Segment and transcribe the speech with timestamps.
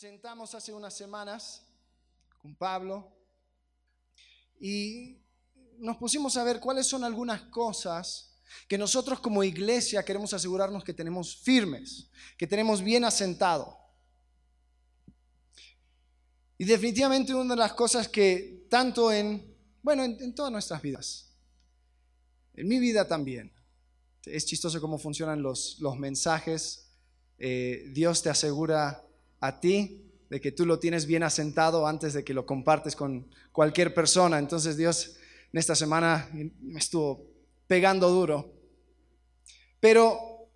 [0.00, 1.60] sentamos hace unas semanas
[2.40, 3.12] con Pablo
[4.58, 5.18] y
[5.78, 8.34] nos pusimos a ver cuáles son algunas cosas
[8.66, 12.08] que nosotros como iglesia queremos asegurarnos que tenemos firmes,
[12.38, 13.76] que tenemos bien asentado.
[16.56, 21.36] Y definitivamente una de las cosas que tanto en, bueno, en, todas nuestras vidas,
[22.54, 23.52] en mi vida también,
[24.24, 26.88] es chistoso cómo funcionan los, los mensajes,
[27.36, 29.06] eh, Dios te asegura
[29.40, 33.28] a ti, de que tú lo tienes bien asentado antes de que lo compartes con
[33.52, 34.38] cualquier persona.
[34.38, 35.16] Entonces Dios
[35.52, 36.28] en esta semana
[36.60, 37.26] me estuvo
[37.66, 38.52] pegando duro.
[39.80, 40.48] Pero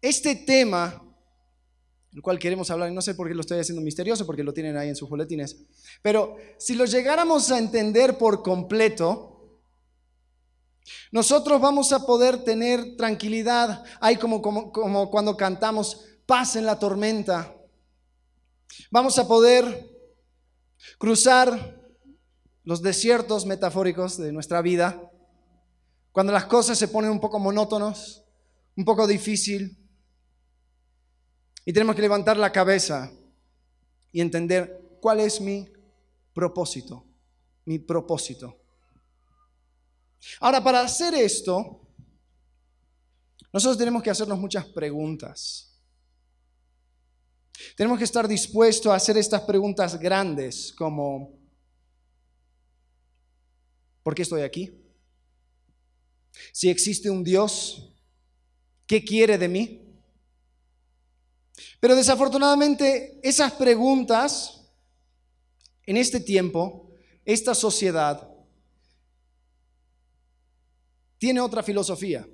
[0.00, 1.02] este tema,
[2.12, 4.54] el cual queremos hablar, y no sé por qué lo estoy haciendo misterioso, porque lo
[4.54, 5.64] tienen ahí en sus boletines,
[6.00, 9.60] pero si lo llegáramos a entender por completo,
[11.10, 13.84] nosotros vamos a poder tener tranquilidad.
[14.00, 17.55] Hay como, como, como cuando cantamos paz en la tormenta.
[18.90, 19.90] Vamos a poder
[20.98, 21.80] cruzar
[22.64, 25.10] los desiertos metafóricos de nuestra vida
[26.12, 28.24] cuando las cosas se ponen un poco monótonos,
[28.74, 29.76] un poco difícil,
[31.64, 33.12] y tenemos que levantar la cabeza
[34.12, 35.68] y entender cuál es mi
[36.32, 37.04] propósito,
[37.64, 38.56] mi propósito.
[40.40, 41.82] Ahora, para hacer esto,
[43.52, 45.75] nosotros tenemos que hacernos muchas preguntas.
[47.76, 51.38] Tenemos que estar dispuestos a hacer estas preguntas grandes como,
[54.02, 54.72] ¿por qué estoy aquí?
[56.52, 57.92] Si existe un Dios,
[58.86, 59.82] ¿qué quiere de mí?
[61.80, 64.62] Pero desafortunadamente esas preguntas
[65.84, 66.90] en este tiempo,
[67.24, 68.28] esta sociedad,
[71.18, 72.28] tiene otra filosofía.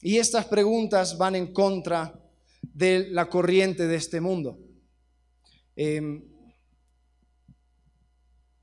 [0.00, 2.23] Y estas preguntas van en contra
[2.74, 4.58] de la corriente de este mundo.
[5.76, 6.22] Em,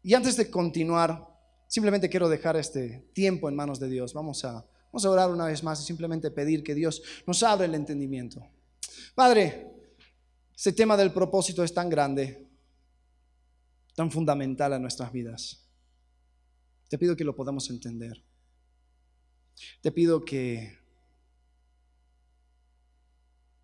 [0.04, 1.28] y antes de continuar,
[1.68, 4.14] simplemente quiero dejar este tiempo en manos de Dios.
[4.14, 7.66] Vamos a, vamos a orar una vez más y simplemente pedir que Dios nos abra
[7.66, 8.46] el entendimiento.
[9.16, 9.72] Padre,
[10.54, 12.50] ese tema del propósito es tan grande,
[13.96, 15.70] tan fundamental a nuestras vidas.
[16.90, 18.22] Te pido que lo podamos entender.
[19.82, 20.81] Te pido que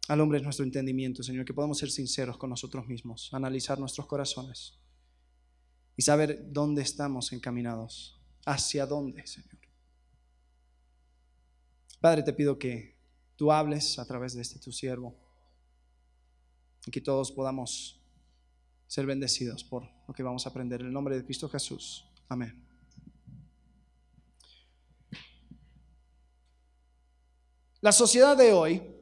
[0.08, 4.08] al hombre es nuestro entendimiento, Señor, que podamos ser sinceros con nosotros mismos, analizar nuestros
[4.08, 4.80] corazones
[5.98, 9.58] y saber dónde estamos encaminados, hacia dónde, Señor.
[12.00, 12.96] Padre, te pido que
[13.36, 15.16] tú hables a través de este tu siervo
[16.86, 18.02] y que todos podamos
[18.88, 20.80] ser bendecidos por lo que vamos a aprender.
[20.82, 22.06] En el nombre de Cristo Jesús.
[22.30, 22.64] Amén.
[27.82, 28.97] La sociedad de hoy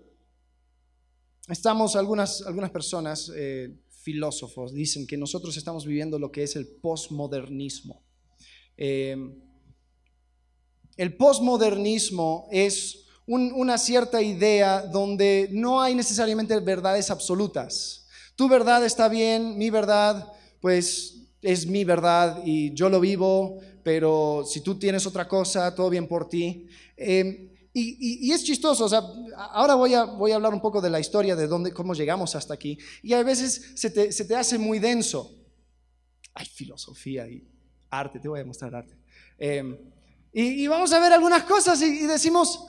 [1.48, 3.72] Estamos, algunas, algunas personas, eh,
[4.06, 8.04] filósofos, dicen que nosotros estamos viviendo lo que es el posmodernismo.
[8.78, 9.34] Em,
[10.98, 18.08] el posmodernismo es una cierta idea donde no hay necesariamente verdades absolutas.
[18.36, 24.44] Tu verdad está bien, mi verdad, pues es mi verdad y yo lo vivo, pero
[24.48, 26.68] si tú tienes otra cosa, todo bien por ti.
[26.96, 29.04] Em, y, es chistoso, o sea,
[29.52, 32.34] ahora voy a, voy a hablar un poco de la historia, de dónde, cómo llegamos
[32.34, 32.78] hasta aquí.
[33.04, 35.36] Y a veces se te, se te hace muy denso.
[36.34, 37.46] Hay filosofía y
[37.90, 38.96] arte, te voy a mostrar arte.
[39.38, 39.78] Em,
[40.32, 42.66] y, vamos a ver algunas cosas y, decimos,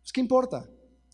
[0.00, 0.64] pues, ¿qué importa?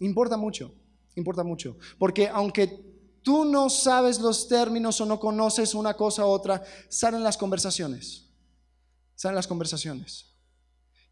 [0.00, 0.74] Importa mucho,
[1.14, 1.78] importa mucho.
[1.98, 2.84] Porque aunque
[3.22, 8.26] tú no sabes los términos o no conoces una cosa u otra, salen las conversaciones.
[9.14, 10.35] Salen las conversaciones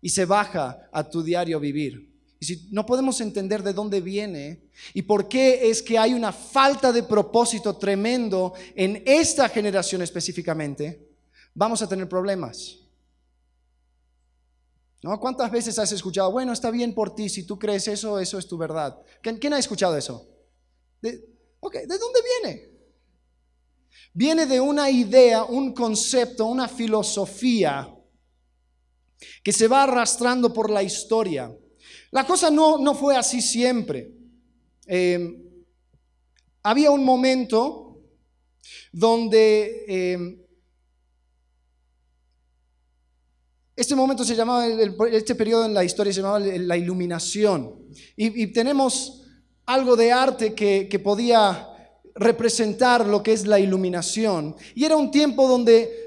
[0.04, 2.12] y se baja a tu diario vivir.
[2.38, 6.30] Y si no podemos entender de dónde viene y por qué es que hay una
[6.30, 11.08] falta de propósito tremendo en esta generación específicamente,
[11.54, 12.80] vamos a tener problemas.
[15.02, 15.18] ¿No?
[15.18, 18.46] ¿Cuántas veces has escuchado, bueno, está bien por ti, si tú crees eso, eso es
[18.46, 18.98] tu verdad?
[19.22, 20.28] ¿Quién, ha escuchado eso?
[21.00, 22.68] ¿De, ¿De dónde viene?
[24.12, 27.90] Viene de una idea, un concepto, una filosofía
[29.42, 31.52] que se va arrastrando por la historia.
[32.10, 34.12] La cosa no, no fue así siempre.
[34.86, 35.40] Eh,
[36.62, 38.00] había un momento
[38.92, 40.44] donde eh,
[43.76, 44.66] este momento se llamaba,
[45.10, 47.88] este periodo en la historia se llamaba la iluminación.
[48.16, 49.26] Y, tenemos
[49.66, 51.68] algo de arte que, que podía
[52.14, 54.54] representar lo que es la iluminación.
[54.74, 56.03] Y era un tiempo donde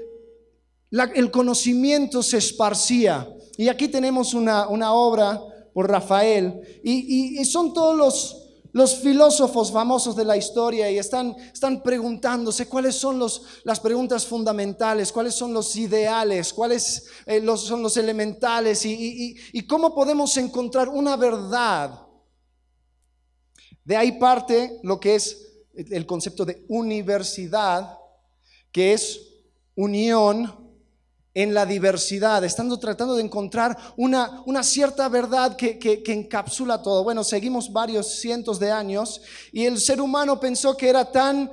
[0.90, 3.28] el conocimiento se esparcía.
[3.56, 5.40] Y aquí tenemos una, obra
[5.74, 6.60] por Rafael.
[6.82, 8.36] Y, son todos
[8.72, 11.34] los filósofos famosos de la historia y están,
[11.82, 13.20] preguntándose cuáles son
[13.64, 20.36] las preguntas fundamentales, cuáles son los ideales, cuáles eh, son los elementales y cómo podemos
[20.36, 22.08] encontrar una verdad.
[23.84, 27.98] De ahí parte lo que es el concepto de universidad,
[28.70, 29.18] que es
[29.74, 30.67] unión
[31.34, 37.04] en la diversidad, estando tratando de encontrar una, una cierta verdad que, que, encapsula todo.
[37.04, 39.20] Bueno, seguimos varios cientos de años
[39.52, 41.52] y el ser humano pensó que era tan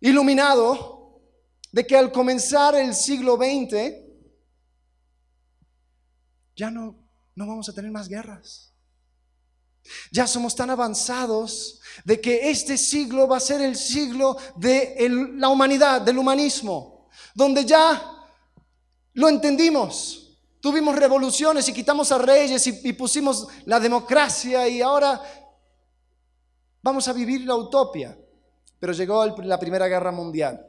[0.00, 1.22] iluminado
[1.72, 3.94] de que al comenzar el siglo XX
[6.56, 6.96] ya no,
[7.34, 8.72] no vamos a tener más guerras.
[10.10, 14.96] Ya somos tan avanzados de que este siglo va a ser el siglo de
[15.36, 18.15] la humanidad, del humanismo, donde ya
[19.16, 20.22] lo entendimos.
[20.60, 25.22] Tuvimos revoluciones y quitamos a reyes y, pusimos la democracia y ahora
[26.82, 28.16] vamos a vivir la utopia.
[28.78, 30.66] Pero llegó la Primera Guerra Mundial.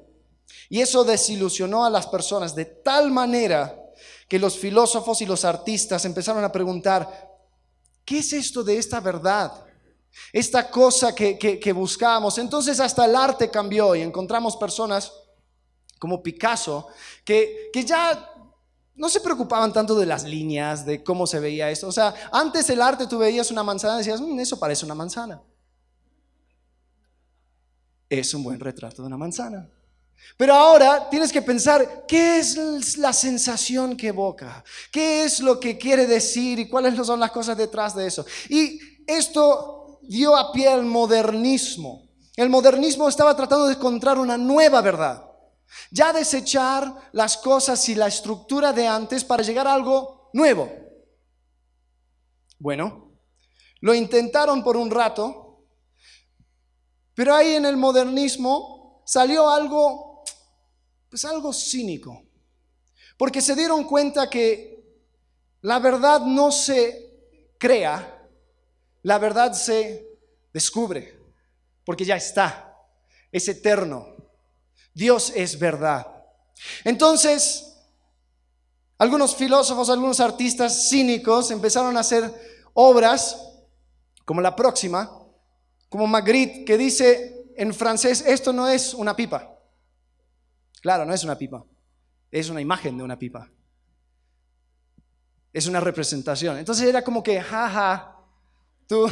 [0.69, 3.75] Y eso desilusionó a las personas de tal manera
[4.29, 7.37] que los filósofos y los artistas empezaron a preguntar,
[8.05, 9.65] ¿qué es esto de esta verdad?
[10.31, 12.37] Esta cosa que, buscamos.
[12.37, 15.11] Entonces hasta el arte cambió y encontramos personas
[15.99, 16.87] como Picasso
[17.25, 18.35] que ya
[18.97, 21.87] no se preocupaban tanto de las líneas, de cómo se veía esto.
[21.87, 24.95] O sea, antes el arte tú veías una manzana y decías, mm, eso parece una
[24.95, 25.41] manzana.
[28.09, 29.69] Es un buen retrato de una manzana.
[30.35, 35.77] Pero ahora tienes que pensar qué es la sensación que evoca, qué es lo que
[35.77, 38.25] quiere decir y cuáles son las cosas detrás de eso.
[38.49, 42.07] Y esto dio a pie al modernismo.
[42.35, 45.26] El modernismo estaba tratando de encontrar una nueva verdad.
[45.91, 50.71] Ya desechar las cosas y la estructura de antes para llegar a algo nuevo.
[52.59, 53.11] Bueno,
[53.81, 55.65] lo intentaron por un rato,
[57.13, 60.23] pero ahí en el modernismo salió algo,
[61.09, 62.23] pues algo cínico,
[63.17, 64.83] porque se dieron cuenta que
[65.61, 68.27] la verdad no se crea,
[69.03, 70.07] la verdad se
[70.53, 71.19] descubre,
[71.85, 72.75] porque ya está,
[73.31, 74.16] es eterno.
[74.97, 76.07] Dios es verdad.
[76.83, 77.77] Entonces,
[78.97, 82.33] algunos filósofos, algunos artistas cínicos empezaron a hacer
[82.73, 83.39] obras
[84.25, 85.07] como la próxima,
[85.87, 89.55] como Magritte, que dice en francés, esto no es una pipa.
[90.81, 91.63] Claro, no es una pipa,
[92.31, 93.47] es una imagen de una pipa.
[95.53, 96.57] Es una representación.
[96.57, 98.15] Entonces era como que, jaja,
[98.87, 99.07] tú,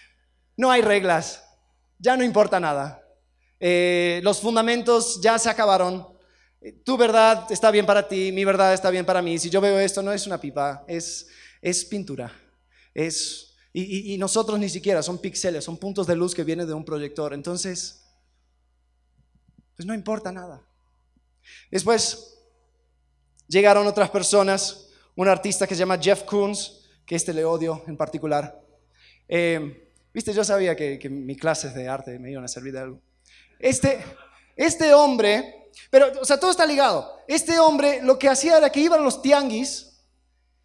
[0.56, 1.44] no hay reglas,
[1.98, 3.05] ya no importa nada.
[3.58, 6.06] Eh, los fundamentos ya se acabaron.
[6.84, 9.38] Tu verdad está bien para ti, mi verdad está bien para mí.
[9.38, 11.28] Si yo veo esto, no es una pipa, es,
[11.62, 12.32] es pintura.
[12.92, 16.74] Es, y, y nosotros ni siquiera, son píxeles, son puntos de luz que vienen de
[16.74, 17.34] un proyector.
[17.34, 18.04] Entonces,
[19.76, 20.66] pues no importa nada.
[21.70, 22.38] Después
[23.46, 27.96] llegaron otras personas, un artista que se llama Jeff Koons, que este le odio en
[27.96, 28.60] particular.
[29.28, 32.80] Eh, viste, yo sabía que, que mis clases de arte me iban a servir de
[32.80, 33.05] algo.
[33.58, 34.04] Este,
[34.56, 37.10] este hombre, pero, o sea, todo está ligado.
[37.28, 39.86] Este hombre lo que hacía era que iba a los tianguis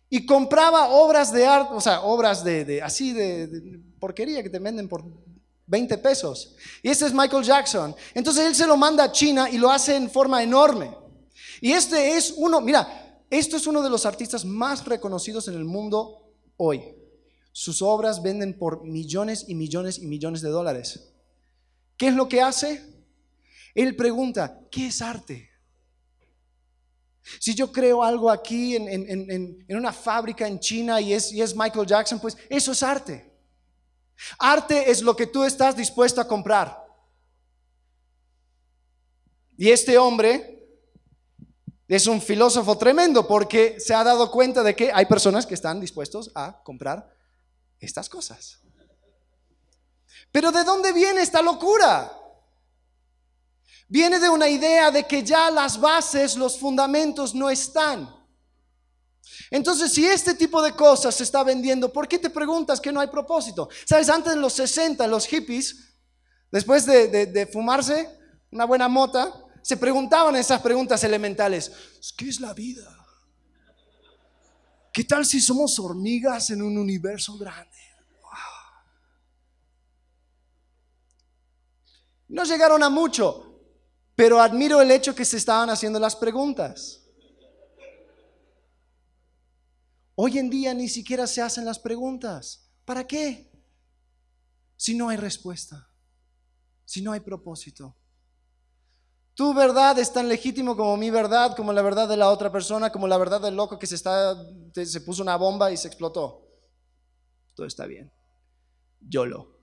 [0.10, 4.90] y compraba obras de arte, o sea, obras de, así de, porquería que te venden
[4.90, 5.04] por
[5.68, 6.56] 20 pesos.
[6.84, 7.96] Y este es Michael Jackson.
[8.14, 10.96] Entonces él se lo manda a China y lo hace en forma enorme.
[11.62, 15.64] Y este es uno, mira, esto es uno de los artistas más reconocidos en el
[15.64, 16.84] mundo hoy.
[17.54, 21.14] Sus obras venden por millones y millones y millones de dólares.
[22.02, 22.84] ¿Qué es lo que hace?
[23.76, 25.52] Él pregunta, ¿qué es arte?
[27.40, 31.86] Si yo creo algo aquí en, una fábrica en China y es, y es Michael
[31.86, 33.32] Jackson, pues eso es arte.
[34.40, 36.76] Arte es lo que tú estás dispuesto a comprar.
[39.56, 40.68] Y este hombre
[41.88, 45.80] es un filósofo tremendo porque se ha dado cuenta de que hay personas que están
[45.80, 47.16] dispuestos a comprar
[47.80, 48.61] estas cosas.
[50.32, 52.12] Pero ¿de dónde viene esta locura?
[53.88, 58.10] Viene de una idea de que ya las bases, los fundamentos no están.
[59.50, 63.02] Entonces, si este tipo de cosas se está vendiendo, ¿por qué te preguntas que no
[63.02, 63.68] hay propósito?
[63.86, 65.76] Sabes, antes en los 60, los hippies,
[66.50, 68.08] después de, fumarse
[68.50, 71.70] una buena mota, se preguntaban esas preguntas elementales.
[72.16, 72.98] ¿Qué es la vida?
[74.94, 77.71] ¿Qué tal si somos hormigas en un universo grande?
[82.32, 83.60] No llegaron a mucho,
[84.16, 87.06] pero admiro el hecho que se estaban haciendo las preguntas.
[90.16, 92.72] Hoy en día ni siquiera se hacen las preguntas.
[92.86, 93.52] ¿Para qué?
[94.82, 95.88] si no hay respuesta?
[96.86, 97.96] Si no hay propósito.
[99.36, 102.92] Tu verdad es tan legítimo como mi verdad, como la verdad de la otra persona,
[102.92, 104.36] como la verdad del loco que se, está,
[104.74, 106.48] se puso una bomba y se explotó.
[107.54, 108.12] Todo está bien.
[109.02, 109.61] YOLO.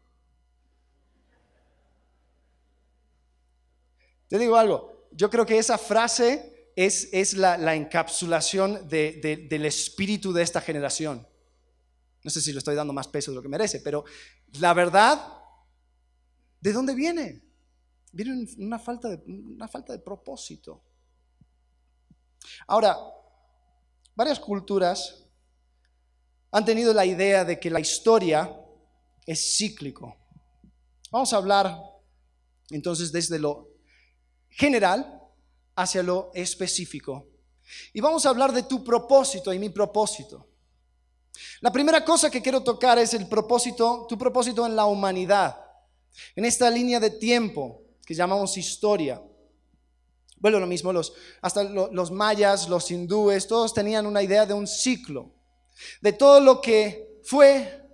[4.29, 10.43] Te digo algo, yo creo que esa frase es, es la, encapsulación del espíritu de
[10.43, 11.27] esta generación.
[12.23, 14.05] No sé si le estoy dando más peso de lo que merece, pero
[14.61, 15.19] la verdad,
[16.61, 17.43] ¿de dónde viene?
[18.13, 20.85] Viene una falta de, una falta de propósito.
[22.67, 22.97] Ahora,
[24.15, 25.25] varias culturas
[26.51, 28.55] han tenido la idea de que la historia
[29.27, 30.17] es cíclico.
[31.11, 31.81] Vamos a hablar
[32.71, 33.78] entonces desde lo
[34.59, 35.23] general
[35.77, 37.29] hacia lo específico.
[37.93, 40.47] Y vamos a hablar de tu propósito y mi propósito.
[41.61, 45.57] La primera cosa que quiero tocar es el propósito, tu propósito en la humanidad,
[46.35, 49.23] en esta línea de tiempo que llamamos historia.
[50.39, 54.67] Bueno, lo mismo, los, hasta los mayas, los hindúes, todos tenían una idea de un
[54.67, 55.33] ciclo,
[56.01, 57.85] de todo lo que fue,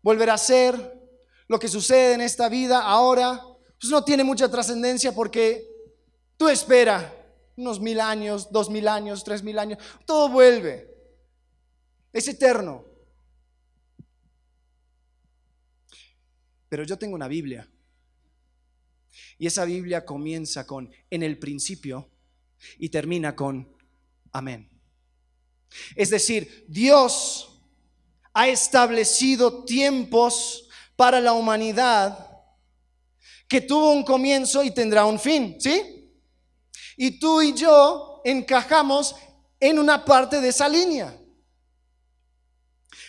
[0.00, 1.00] volverá a ser,
[1.48, 3.44] lo que sucede en esta vida ahora,
[3.80, 5.73] pues no tiene mucha trascendencia porque
[6.36, 7.12] tú espera
[7.56, 10.92] unos mil años, dos mil años, tres mil años, todo vuelve.
[12.12, 12.84] Es eterno.
[16.68, 17.68] Pero yo tengo una Biblia.
[19.38, 22.10] Y esa Biblia comienza con en el principio
[22.78, 23.68] y termina con
[24.32, 24.70] amén.
[25.94, 27.60] Es decir, Dios
[28.32, 32.30] ha establecido tiempos para la humanidad
[33.48, 35.93] que tuvo un comienzo y tendrá un fin, ¿sí?
[36.96, 39.16] Y tú y yo encajamos
[39.60, 41.16] en una parte de esa línea.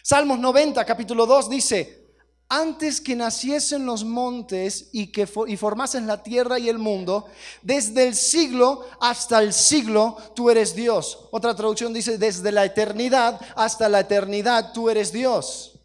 [0.03, 2.05] Salmos 90, capítulo 2 dice,
[2.47, 7.25] antes que naciesen los montes y que y formasen la tierra y el mundo,
[7.63, 11.27] desde el siglo hasta el siglo tú eres Dios.
[11.31, 15.79] Otra traducción dice, desde la eternidad hasta la eternidad tú eres Dios.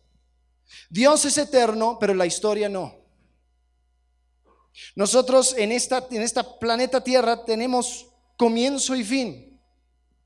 [0.90, 3.00] Dios es eterno, pero la historia no.
[4.94, 9.60] Nosotros en esta, en esta planeta Tierra tenemos comienzo y fin.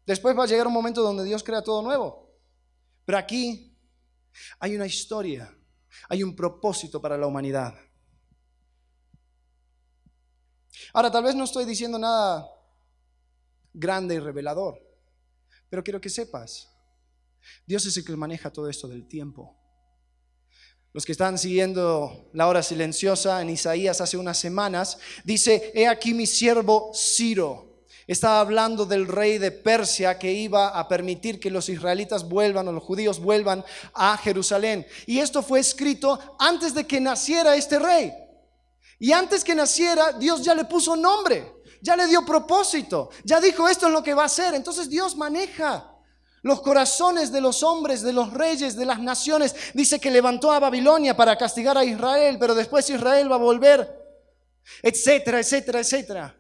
[0.06, 2.30] Después va a llegar un momento donde Dios crea todo nuevo.
[3.04, 3.76] Pero aquí
[4.58, 5.54] hay una historia,
[6.08, 7.74] hay un propósito para la humanidad.
[10.92, 12.48] Ahora, tal vez no estoy diciendo nada
[13.72, 14.80] grande y revelador,
[15.68, 16.70] pero quiero que sepas,
[17.66, 19.56] Dios es el que maneja todo esto del tiempo.
[20.94, 26.14] Los que están siguiendo la hora silenciosa en Isaías hace unas semanas, dice, he aquí
[26.14, 31.68] mi siervo Ciro estaba hablando del rey de Persia que iba a permitir que los
[31.68, 34.86] israelitas vuelvan o los judíos vuelvan a Jerusalén.
[35.04, 38.12] Y esto fue escrito antes de que naciera este rey.
[39.00, 43.68] Y antes que naciera, Dios ya le puso nombre, ya le dio propósito, ya dijo
[43.68, 44.54] esto es lo que va a hacer.
[44.54, 45.93] Entonces Dios maneja
[46.44, 49.54] los corazones de los hombres, de los reyes, de las naciones.
[49.72, 53.88] Dice que levantó a Babilonia para castigar a Israel, pero después Israel va a volver,
[54.82, 56.38] etcétera, etcétera, etcétera.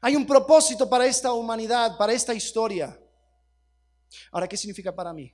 [0.00, 2.98] Hay un propósito para esta humanidad, para esta historia.
[4.30, 5.30] Ahora, ¿qué significa para mí?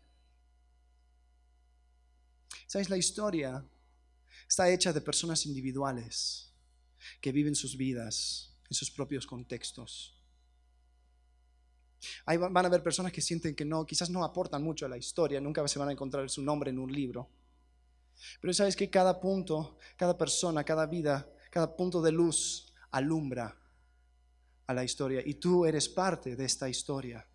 [2.67, 2.91] ¿Sabes?
[2.91, 3.65] La historia
[4.49, 6.53] está hecha de personas individuales
[7.21, 10.18] que viven sus vidas en sus propios contextos.
[12.27, 14.97] Ahí van a haber personas que sienten que no, quizás no aportan mucho a la
[14.97, 17.29] historia, nunca se van a encontrar su nombre en un libro.
[18.41, 23.57] Pero sabes que cada punto, cada persona, cada vida, cada punto de luz alumbra
[24.67, 27.27] a la historia y tú eres parte de esta historia.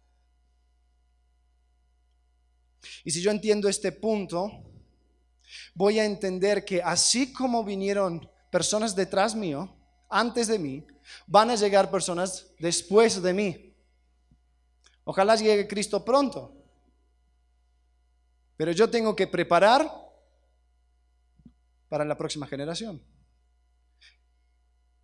[3.03, 4.51] Y si yo entiendo este punto,
[5.74, 9.75] voy a entender que así como vinieron personas detrás mío,
[10.10, 10.86] antes de mí,
[11.25, 13.73] van a llegar personas después de mí.
[15.05, 16.53] Ojalá llegue Cristo pronto.
[18.55, 19.89] Pero yo tengo que preparar
[21.89, 23.01] para la próxima generación.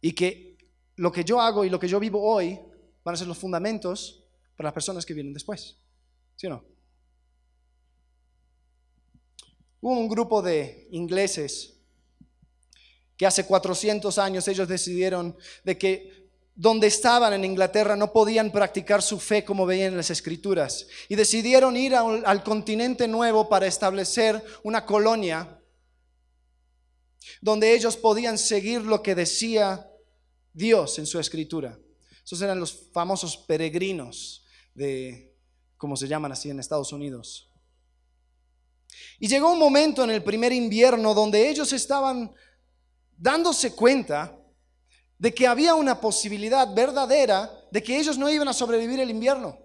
[0.01, 0.58] Y que
[0.96, 2.60] lo que yo hago y lo que yo vivo hoy
[3.03, 4.24] van a ser los fundamentos
[4.56, 5.77] para las personas que vienen después.
[6.36, 6.65] ¿Sí o no?
[9.82, 11.79] Hubo un grupo de ingleses
[13.15, 16.19] que hace 400 años ellos decidieron de que
[16.60, 21.16] donde estaban en Inglaterra no podían practicar su fe como veían en las escrituras y
[21.16, 25.58] decidieron ir al continente nuevo para establecer una colonia
[27.39, 29.89] donde ellos podían seguir lo que decía
[30.51, 31.80] Dios en su escritura.
[32.25, 35.34] Esos eran los famosos peregrinos de,
[35.78, 37.50] como se llaman así en Estados Unidos.
[39.18, 42.36] Y llegó un momento en el primer invierno donde ellos estaban
[43.16, 44.36] dándose cuenta
[45.20, 49.60] de que había una posibilidad verdadera de que ellos no iban a sobrevivir el invierno.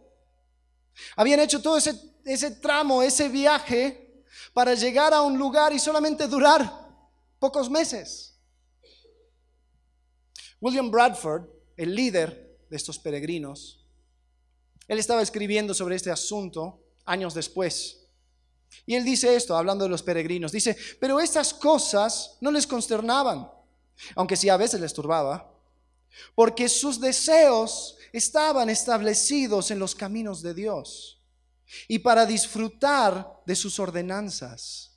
[1.17, 6.71] Habían hecho todo ese, tramo, ese viaje para llegar a un lugar y solamente durar
[7.39, 8.37] pocos meses.
[10.61, 13.87] William Bradford, el líder de estos peregrinos,
[14.89, 18.09] él estaba escribiendo sobre este asunto años después.
[18.87, 23.49] Y él dice esto, hablando de los peregrinos, dice, pero estas cosas no les consternaban,
[24.15, 25.53] aunque sí a veces les turbaba,
[26.35, 31.21] porque sus deseos estaban establecidos en los caminos de Dios
[31.89, 34.93] y para disfrutar de sus ordenanzas.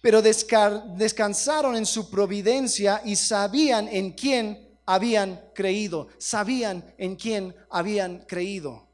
[0.00, 8.24] Pero descansaron en su providencia y sabían en quién habían creído, sabían en quién habían
[8.26, 8.88] creído.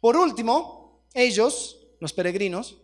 [0.00, 2.76] Por último, ellos, los peregrinos,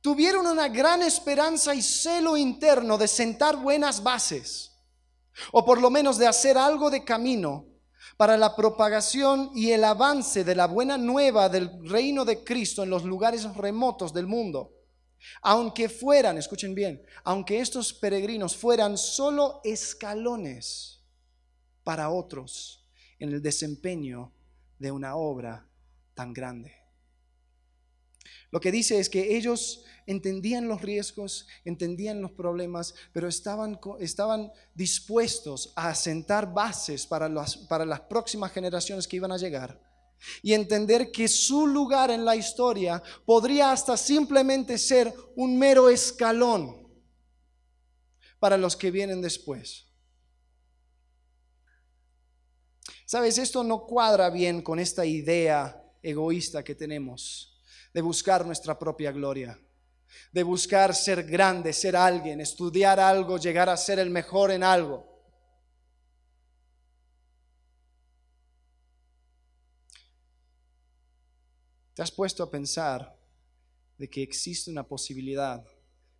[0.00, 4.71] tuvieron una gran esperanza y celo interno de sentar buenas bases,
[5.52, 7.66] o por lo menos de hacer algo de camino
[8.16, 12.90] para la propagación y el avance de la buena nueva del reino de Cristo en
[12.90, 14.72] los lugares remotos del mundo.
[15.40, 21.00] Aunque fueran, escuchen bien, aunque estos peregrinos fueran solo escalones
[21.84, 22.84] para otros
[23.18, 24.32] en el desempeño
[24.78, 25.68] de una obra
[26.14, 26.81] tan grande.
[28.52, 34.52] Lo que dice es que ellos entendían los riesgos, entendían los problemas, pero estaban, estaban
[34.74, 39.80] dispuestos a sentar bases para las, para las próximas generaciones que iban a llegar
[40.42, 46.86] y entender que su lugar en la historia podría hasta simplemente ser un mero escalón
[48.38, 49.86] para los que vienen después.
[53.06, 57.51] Sabes, esto no cuadra bien con esta idea egoísta que tenemos
[57.92, 59.58] de buscar nuestra propia gloria,
[60.32, 65.12] de buscar ser grande, ser alguien, estudiar algo, llegar a ser el mejor en algo.
[71.94, 73.18] ¿Te has puesto a pensar
[73.98, 75.62] de que existe una posibilidad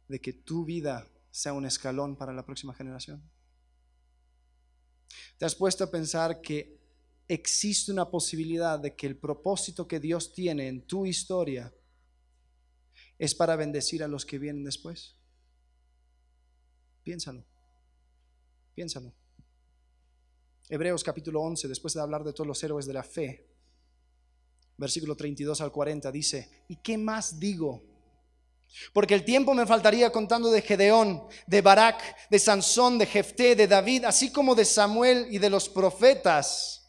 [0.07, 3.23] de que tu vida sea un escalón para la próxima generación?
[5.39, 6.82] ¿Te has puesto a pensar que
[7.33, 11.73] existe una posibilidad de que el propósito que Dios tiene en tu historia
[13.19, 15.17] es para bendecir a los que vienen después?
[17.03, 17.45] Piénsalo,
[18.75, 19.13] piénsalo.
[20.69, 23.49] Hebreos capítulo 11, después de hablar de todos los héroes de la fe,
[24.77, 27.83] versículo 32 al 40, dice, ¿y qué más digo?
[28.93, 33.67] Porque el tiempo me faltaría contando de Gedeón, de Barak, de Sansón, de Jefté, de
[33.67, 36.82] David, así como de Samuel y de los profetas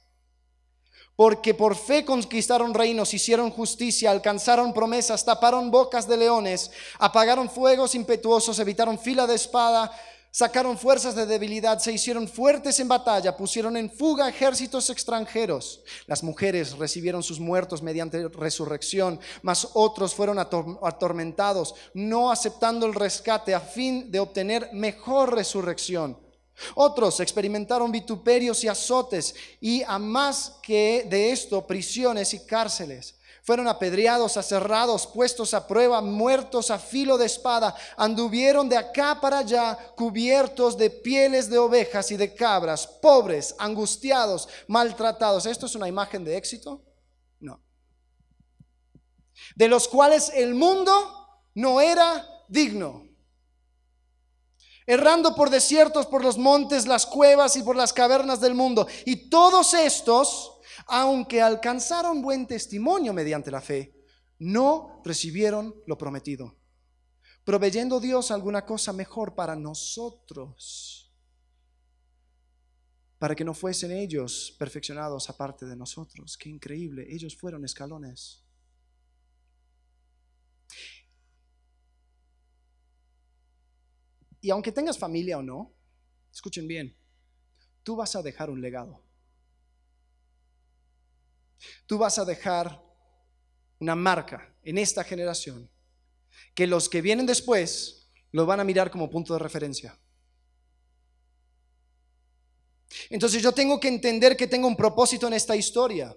[1.16, 7.96] porque por fe conquistaron reinos, hicieron justicia, alcanzaron promesas, taparon bocas de leones, apagaron fuegos
[7.96, 9.92] impetuosos, evitaron fila de espada,
[10.32, 15.84] sacaron fuerzas de debilidad, se hicieron fuertes en batalla, pusieron en fuga ejércitos extranjeros.
[16.08, 23.54] Las mujeres recibieron sus muertos mediante resurrección, mas otros fueron atormentados, no aceptando el rescate
[23.54, 26.23] a fin de obtener mejor resurrección.
[26.76, 33.16] Otros experimentaron vituperios y azotes y a más que de esto, prisiones y cárceles.
[33.44, 37.76] Fueron apedreados, aserrados, puestos a prueba, muertos a filo de espada.
[37.98, 44.48] Anduvieron de acá para allá cubiertos de pieles de ovejas y de cabras, pobres, angustiados,
[44.68, 45.46] maltratados.
[45.46, 46.82] ¿Esto es una imagen de éxito?
[47.42, 47.62] No.
[49.58, 50.92] De los cuales el mundo
[51.54, 53.03] no era digno
[54.86, 58.88] errando por desiertos, por los montes, las cuevas y por las cavernas del mundo.
[59.06, 63.96] Y todos estos, aunque alcanzaron buen testimonio mediante la fe,
[64.40, 66.58] no recibieron lo prometido,
[67.44, 71.14] proveyendo Dios alguna cosa mejor para nosotros,
[73.20, 76.38] para que no fuesen ellos perfeccionados aparte de nosotros.
[76.38, 78.44] Qué increíble, ellos fueron escalones.
[84.44, 85.74] Y aunque tengas familia o no,
[86.30, 86.94] escuchen bien,
[87.82, 89.02] tú vas a dejar un legado.
[91.88, 92.84] Tú vas a dejar
[93.80, 95.72] una marca en esta generación
[96.54, 99.98] que los que vienen después lo van a mirar como punto de referencia.
[103.10, 106.14] Entonces yo tengo que entender que tengo un propósito en esta historia.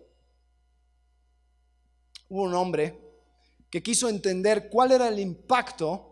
[2.29, 3.01] Hubo un hombre
[3.71, 6.06] que quiso entender cuál era el impacto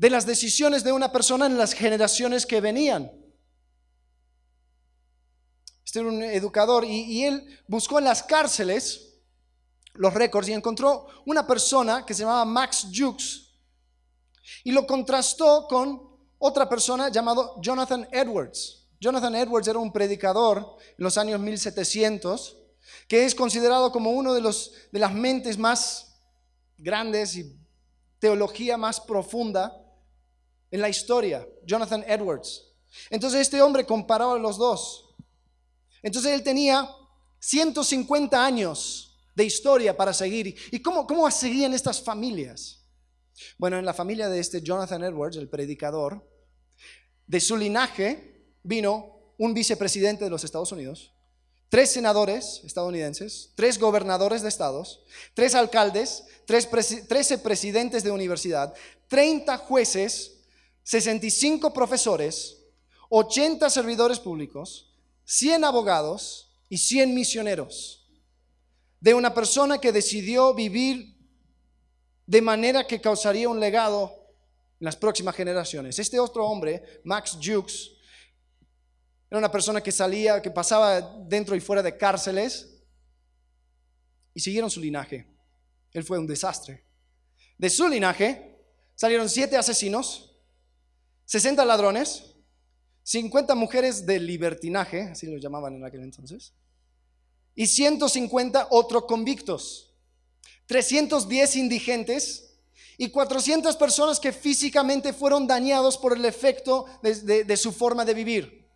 [0.00, 3.12] de las decisiones de una persona en las generaciones que venían.
[5.84, 9.18] Este era un educador y, él buscó en las cárceles
[9.92, 13.50] los récords y encontró una persona que se llamaba Max Jukes
[14.64, 16.00] y lo contrastó con
[16.38, 18.88] otra persona llamado Jonathan Edwards.
[19.00, 22.56] Jonathan Edwards era un predicador en los años 1700
[23.06, 26.16] que es considerado como uno de, los, de las mentes más
[26.78, 27.54] grandes y
[28.18, 29.76] teología más profunda
[30.70, 32.66] en la historia, Jonathan Edwards.
[33.08, 35.14] Entonces este hombre comparaba los dos.
[36.02, 36.88] Entonces él tenía
[37.40, 40.54] 150 años de historia para seguir.
[40.70, 42.84] ¿Y cómo, cómo seguían estas familias?
[43.58, 46.28] Bueno, en la familia de este Jonathan Edwards, el predicador,
[47.26, 51.14] de su linaje vino un vicepresidente de los Estados Unidos,
[51.68, 55.04] tres senadores estadounidenses, tres gobernadores de estados,
[55.34, 58.74] tres alcaldes, tres 13 presidentes de universidad,
[59.08, 60.39] 30 jueces,
[60.82, 62.64] 65 profesores,
[63.08, 68.08] 80 servidores públicos, 100 abogados y 100 misioneros.
[69.00, 71.16] De una persona que decidió vivir
[72.26, 74.14] de manera que causaría un legado
[74.78, 75.98] en las próximas generaciones.
[75.98, 77.90] Este otro hombre, Max Jukes,
[79.30, 82.82] era una persona que salía, que pasaba dentro y fuera de cárceles
[84.34, 85.26] y siguieron su linaje.
[85.92, 86.84] Él fue un desastre.
[87.58, 88.58] De su linaje
[88.94, 90.29] salieron siete asesinos,
[91.30, 92.24] 60 ladrones,
[93.04, 96.54] 50 mujeres de libertinaje, así lo llamaban en aquel entonces,
[97.54, 99.94] y 150 otros convictos,
[100.66, 102.58] 310 indigentes
[102.98, 108.14] y 400 personas que físicamente fueron dañados por el efecto de, de su forma de
[108.14, 108.68] vivir.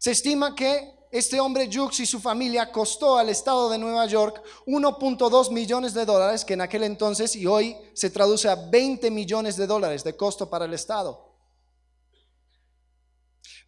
[0.00, 4.42] Se estima que este hombre Jux y su familia costó al estado de Nueva York
[4.66, 9.56] 1.2 millones de dólares, que en aquel entonces y hoy se traduce a 20 millones
[9.56, 11.26] de dólares de costo para el estado.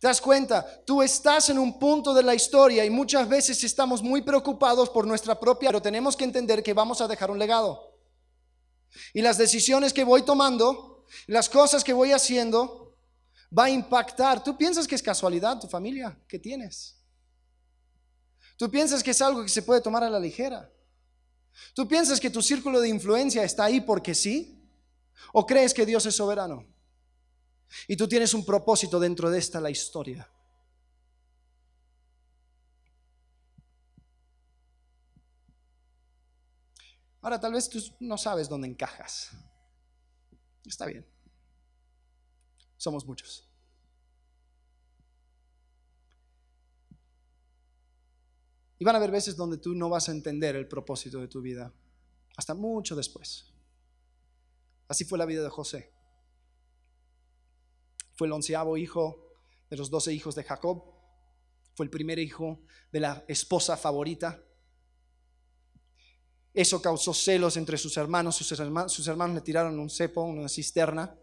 [0.00, 0.84] ¿Te das cuenta?
[0.84, 5.06] Tú estás en un punto de la historia y muchas veces estamos muy preocupados por
[5.06, 7.96] nuestra propia, pero tenemos que entender que vamos a dejar un legado.
[9.12, 12.96] Y las decisiones que voy tomando, las cosas que voy haciendo,
[13.56, 14.42] va a impactar.
[14.42, 16.97] ¿Tú piensas que es casualidad tu familia que tienes?
[18.58, 20.70] ¿Tú piensas que es algo que se puede tomar a la ligera?
[21.74, 24.62] ¿Tú piensas que tu círculo de influencia está ahí porque sí?
[25.32, 26.66] ¿O crees que Dios es soberano?
[27.86, 30.30] Y tú tienes un propósito dentro de esta la historia.
[37.22, 39.30] Ahora tal vez tú no sabes dónde encajas.
[40.66, 41.06] Está bien
[42.78, 43.47] somos muchos.
[48.78, 51.42] Y van a haber veces donde tú no vas a entender el propósito de tu
[51.42, 51.72] vida,
[52.36, 53.52] hasta mucho después.
[54.86, 55.92] Así fue la vida de José.
[58.14, 59.32] Fue el onceavo hijo
[59.68, 60.82] de los doce hijos de Jacob.
[61.74, 62.60] Fue el primer hijo
[62.90, 64.42] de la esposa favorita.
[66.54, 68.36] Eso causó celos entre sus hermanos.
[68.36, 68.50] Sus
[69.08, 71.16] hermanos, le tiraron un cepo, una cisterna.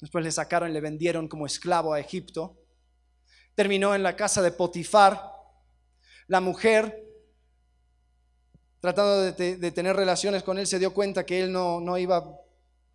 [0.00, 2.58] Después le sacaron y le vendieron como esclavo a Egipto.
[3.56, 5.32] Terminó en la casa de Potifar.
[6.28, 7.04] La mujer,
[8.78, 12.40] tratando de, tener relaciones con él, se dio cuenta que él no, no iba a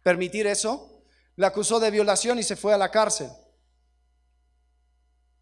[0.04, 1.04] permitir eso.
[1.36, 3.30] La acusó de violación y se fue a la cárcel.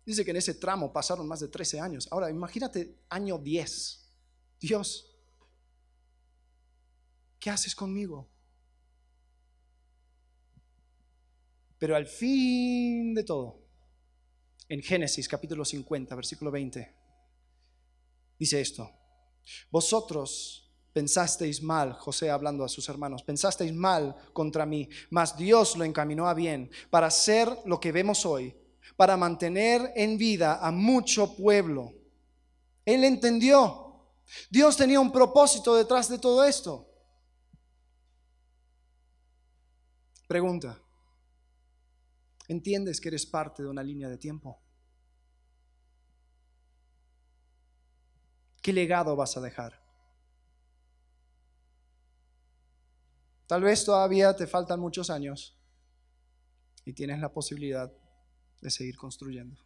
[0.09, 2.07] Dice que en ese tramo pasaron más de 13 años.
[2.09, 4.11] Ahora, imagínate año 10.
[4.59, 5.15] Dios,
[7.39, 8.27] ¿qué haces conmigo?
[11.77, 13.68] Pero al fin de todo,
[14.69, 16.95] en Génesis capítulo 50, versículo 20,
[18.37, 18.89] dice esto,
[19.71, 25.83] vosotros pensasteis mal, José hablando a sus hermanos, pensasteis mal contra mí, mas Dios lo
[25.83, 28.55] encaminó a bien para hacer lo que vemos hoy,
[28.95, 31.93] para mantener en vida a mucho pueblo.
[32.85, 34.05] Él entendió,
[34.51, 36.87] Dios tenía un propósito detrás de todo esto.
[40.27, 40.79] Pregunta,
[42.49, 44.59] entiendes que eres parte de una línea de tiempo.
[48.61, 49.79] ¿Qué legado vas a dejar?
[53.47, 55.57] Tal vez todavía te faltan muchos años
[56.85, 57.91] y tienes la posibilidad
[58.61, 59.57] de seguir construyendo.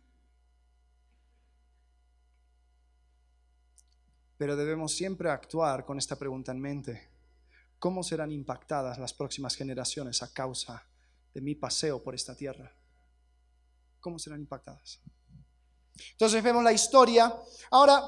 [4.37, 7.09] Pero debemos siempre actuar con esta pregunta en mente.
[7.79, 10.85] ¿Cómo serán impactadas las próximas generaciones a causa
[11.33, 12.71] de mi paseo por esta tierra.
[13.99, 14.99] ¿Cómo serán impactadas?
[16.11, 17.33] Entonces vemos la historia.
[17.71, 18.03] Ahora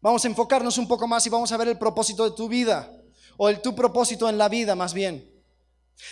[0.00, 2.92] vamos a enfocarnos un poco más y vamos a ver el propósito de tu vida,
[3.36, 5.32] o el tu propósito en la vida más bien.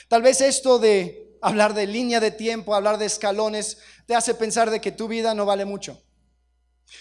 [0.08, 4.70] Tal vez esto de hablar de línea de tiempo, hablar de escalones, te hace pensar
[4.70, 6.00] de que tu vida no vale mucho.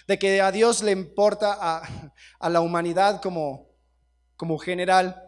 [0.08, 1.58] de que a Dios le importa
[2.40, 3.70] a, la humanidad como,
[4.36, 5.22] como general,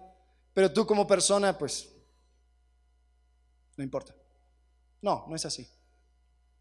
[0.53, 1.94] pero tú como persona, pues,
[3.77, 4.15] no importa.
[5.01, 5.67] No, no es así.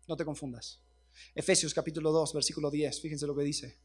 [0.06, 0.80] No te confundas.
[1.34, 3.78] Efesios capítulo 2, versículo 10, fíjense lo que dice.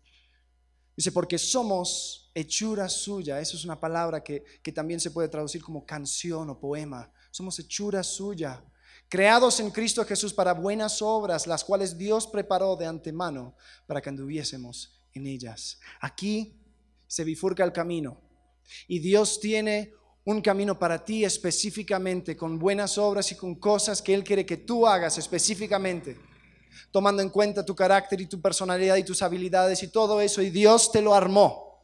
[0.95, 3.39] Dice, porque somos hechura suya.
[3.39, 7.11] Eso es una palabra que, que también se puede traducir como canción o poema.
[7.31, 8.63] Somos hechura suya
[9.09, 13.55] creados en Cristo Jesús para buenas obras, las cuales Dios preparó de antemano
[13.87, 15.79] para que anduviésemos en ellas.
[15.99, 16.61] Aquí
[17.07, 18.21] se bifurca el camino
[18.87, 19.93] y Dios tiene
[20.29, 24.57] un camino para ti específicamente, con buenas obras y con cosas que Él quiere que
[24.57, 26.19] tú hagas específicamente,
[26.91, 30.51] tomando en cuenta tu carácter y tu personalidad y tus habilidades y todo eso, y
[30.51, 31.83] Dios te lo armó.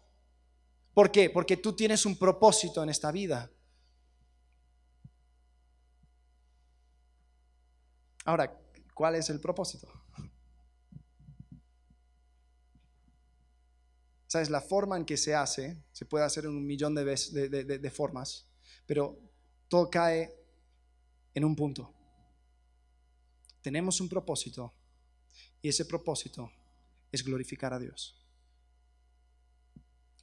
[0.93, 1.31] ¿Por qué?
[1.31, 3.49] Porque tú tienes un propósito en esta vida.
[8.25, 8.55] Ahora,
[8.93, 9.87] ¿cuál es el propósito?
[14.27, 14.49] ¿Sabes?
[14.49, 18.47] La forma en que se hace, se puede hacer en un millón de, de, formas,
[18.85, 19.19] pero
[19.67, 20.35] todo cae
[21.33, 21.93] en un punto.
[23.61, 24.73] Tenemos un propósito
[25.61, 26.51] y ese propósito
[27.11, 28.15] es glorificar a Dios.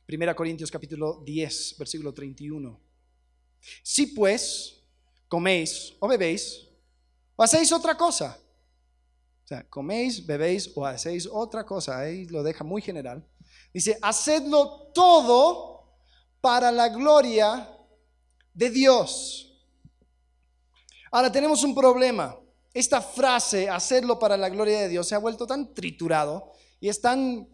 [0.07, 2.81] Primera Corintios capítulo 10, versículo 31.
[3.83, 4.83] Si pues
[5.29, 6.69] coméis o bebéis
[7.37, 8.39] o hacéis otra cosa.
[9.45, 11.99] O sea, coméis, bebéis o hacéis otra cosa.
[11.99, 13.27] Ahí lo deja muy general.
[13.73, 15.97] Dice, hacedlo todo
[16.41, 17.69] para la gloria
[18.53, 19.53] de Dios.
[21.11, 22.39] Ahora tenemos un problema.
[22.75, 27.01] Esta frase, hacerlo para la gloria de Dios, se ha vuelto tan triturado y es
[27.01, 27.49] tan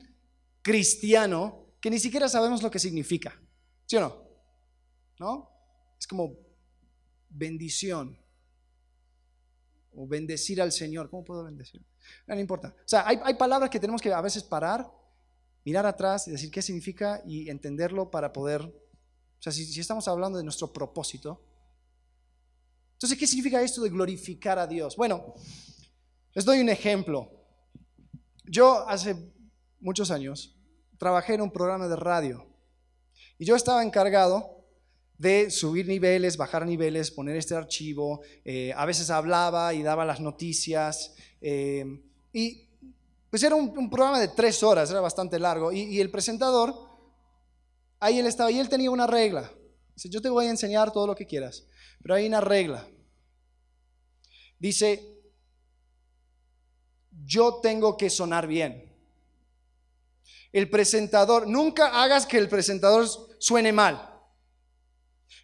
[0.63, 3.41] cristiano que ni siquiera sabemos lo que significa.
[3.87, 4.29] ¿Sí o no?
[5.19, 5.51] ¿No?
[5.99, 6.37] Es como
[7.29, 8.19] bendición
[9.93, 11.11] o bendecir al Señor.
[11.11, 11.85] ¿Cómo puedo bendecir?
[12.27, 12.69] No, importa.
[12.69, 14.89] O sea, hay, palabras que tenemos que a veces parar,
[15.65, 20.39] mirar atrás y decir qué significa y entenderlo para poder, o sea, si, estamos hablando
[20.39, 21.43] de nuestro propósito,
[22.95, 24.97] entonces, ¿qué significa esto de glorificar a Dios?
[24.97, 25.35] Bueno,
[26.35, 27.31] les doy un ejemplo.
[28.45, 29.15] Yo hace
[29.79, 30.57] muchos años
[30.99, 32.45] trabajé en un programa de radio
[33.39, 34.65] y yo estaba encargado
[35.17, 38.21] de subir niveles, bajar niveles, poner este archivo.
[38.45, 41.15] Eh, a veces hablaba y daba las noticias.
[41.41, 42.68] Eh, y
[43.31, 45.71] pues era un, programa de tres horas, era bastante largo.
[45.73, 46.75] Y, el presentador,
[48.01, 49.51] ahí él estaba, y él tenía una regla.
[49.95, 51.67] Dice, yo te voy a enseñar todo lo que quieras,
[52.03, 52.89] pero hay una regla.
[54.59, 55.21] Dice,
[57.25, 58.85] yo tengo que sonar bien.
[60.53, 63.07] El presentador, nunca hagas que el presentador
[63.39, 64.08] suene mal.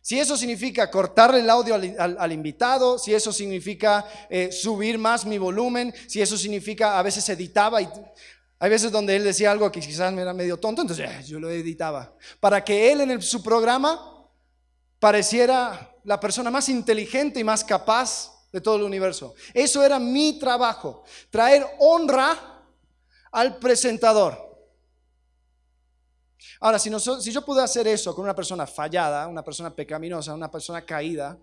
[0.01, 5.38] Si eso significa cortarle el audio al, invitado, si eso significa eh, subir más mi
[5.38, 7.88] volumen, si eso significa, a veces editaba y
[8.59, 11.40] hay veces donde él decía algo que quizás me era medio tonto, entonces eh, yo
[11.40, 12.14] lo editaba.
[12.40, 14.29] Para que él en su programa
[14.99, 19.35] pareciera la persona más inteligente y más capaz de todo el universo.
[19.53, 22.62] Eso era mi trabajo, traer honra
[23.33, 24.54] al presentador.
[26.61, 30.85] Ahora, si, yo pude hacer eso con una persona fallada, una persona pecaminosa, una persona
[30.85, 31.38] caída,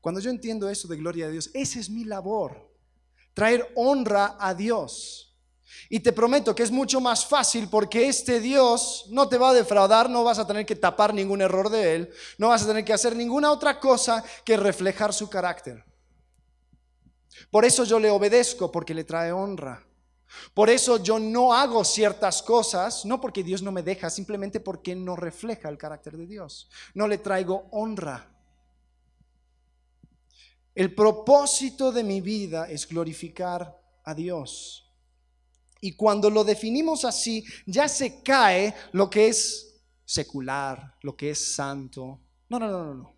[0.00, 2.70] cuando yo entiendo eso de gloria a Dios, esa es mi labor,
[3.32, 5.34] traer honra a Dios.
[5.88, 9.54] Y te prometo que es mucho más fácil porque este Dios no te va a
[9.54, 12.84] defraudar, no vas a tener que tapar ningún error de Él, no vas a tener
[12.84, 15.84] que hacer ninguna otra cosa que reflejar su carácter.
[17.50, 19.84] Por eso yo le obedezco, porque le trae honra.
[20.52, 24.94] Por eso yo no hago ciertas cosas, no porque Dios no me deja, simplemente porque
[24.94, 26.68] no refleja el carácter de Dios.
[26.94, 28.30] No le traigo honra.
[30.74, 34.92] El propósito de mi vida es glorificar a Dios.
[35.80, 41.54] Y cuando lo definimos así, ya se cae lo que es secular, lo que es
[41.54, 42.20] santo.
[42.48, 43.16] No, no, no, no, no.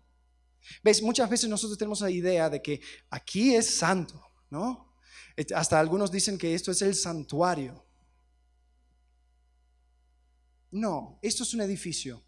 [0.83, 1.01] ¿Ves?
[1.01, 4.86] Muchas veces nosotros tenemos la idea de que aquí es santo, ¿no?
[5.53, 7.85] Hasta algunos dicen que esto es el santuario.
[10.71, 12.23] No, esto es un edificio.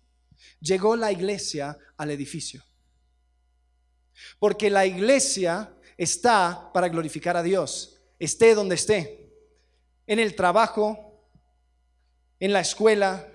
[0.60, 2.64] Llegó la iglesia al edificio.
[4.38, 9.30] Porque la iglesia está para glorificar a Dios, esté donde esté,
[10.08, 11.30] en el trabajo,
[12.40, 13.28] en la escuela,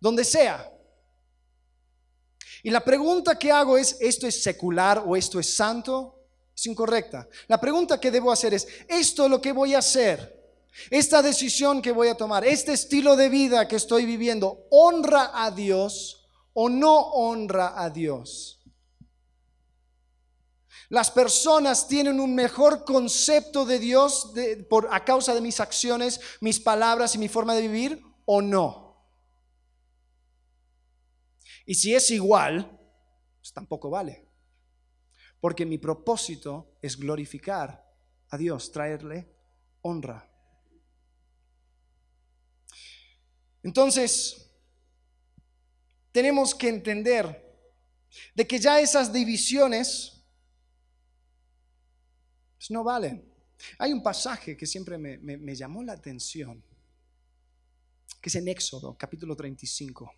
[0.00, 0.70] donde sea.
[2.62, 6.13] Y la pregunta que hago es, ¿esto es secular o esto es santo?
[6.54, 7.28] Es incorrecta.
[7.48, 10.42] La pregunta que debo hacer es, ¿esto lo que voy a hacer?
[10.90, 15.50] Esta decisión que voy a tomar, este estilo de vida que estoy viviendo, ¿honra a
[15.50, 18.60] Dios o no honra a Dios?
[20.88, 24.32] Las personas tienen un mejor concepto de Dios
[24.68, 28.84] por, a causa de mis acciones, mis palabras y mi forma de vivir o no.
[31.66, 32.78] Y si es igual,
[33.40, 34.23] pues tampoco vale.
[35.44, 37.86] Porque mi propósito es glorificar
[38.30, 39.28] a Dios, traerle
[39.82, 40.26] honra.
[43.62, 44.50] Entonces,
[46.12, 47.44] tenemos que entender
[48.34, 50.24] de que ya esas divisiones
[52.56, 53.30] pues, no valen.
[53.76, 56.64] Hay un pasaje que siempre me, me llamó la atención,
[58.18, 60.10] que es en Éxodo, capítulo 35.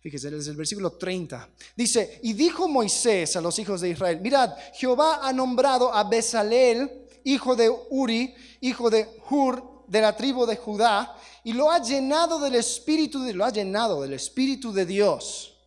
[0.00, 1.50] Fíjese, desde el versículo 30.
[1.76, 7.06] Dice, y dijo Moisés a los hijos de Israel, mirad, Jehová ha nombrado a Bezalel,
[7.24, 12.38] hijo de Uri, hijo de Hur, de la tribu de Judá, y lo ha llenado
[12.38, 15.58] del espíritu lo ha llenado del espíritu de Dios,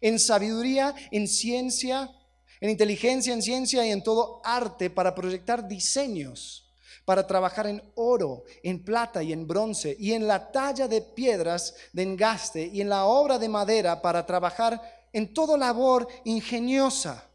[0.00, 2.10] en sabiduría, en ciencia,
[2.60, 6.69] en inteligencia, en ciencia y en todo arte para proyectar diseños
[7.10, 11.74] para trabajar en oro, en plata y en bronce, y en la talla de piedras
[11.92, 14.80] de engaste, y en la obra de madera para trabajar
[15.12, 17.28] en toda labor ingeniosa.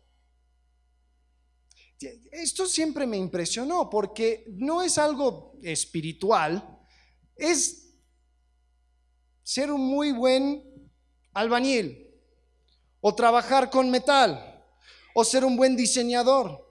[2.31, 6.79] Esto siempre me impresionó porque no es algo espiritual,
[7.35, 7.97] es
[9.43, 10.89] ser un muy buen
[11.33, 12.15] albañil,
[13.01, 14.63] o trabajar con metal,
[15.13, 16.64] o ser un buen diseñador.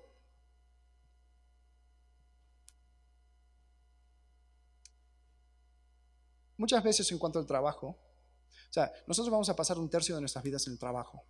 [6.56, 10.20] Muchas veces en cuanto al trabajo, o sea, nosotros vamos a pasar un tercio de
[10.20, 11.24] nuestras vidas en el trabajo.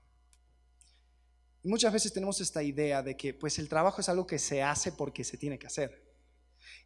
[1.63, 4.93] Muchas veces tenemos esta idea de que pues el trabajo es algo que se hace
[4.93, 6.05] porque se tiene que hacer.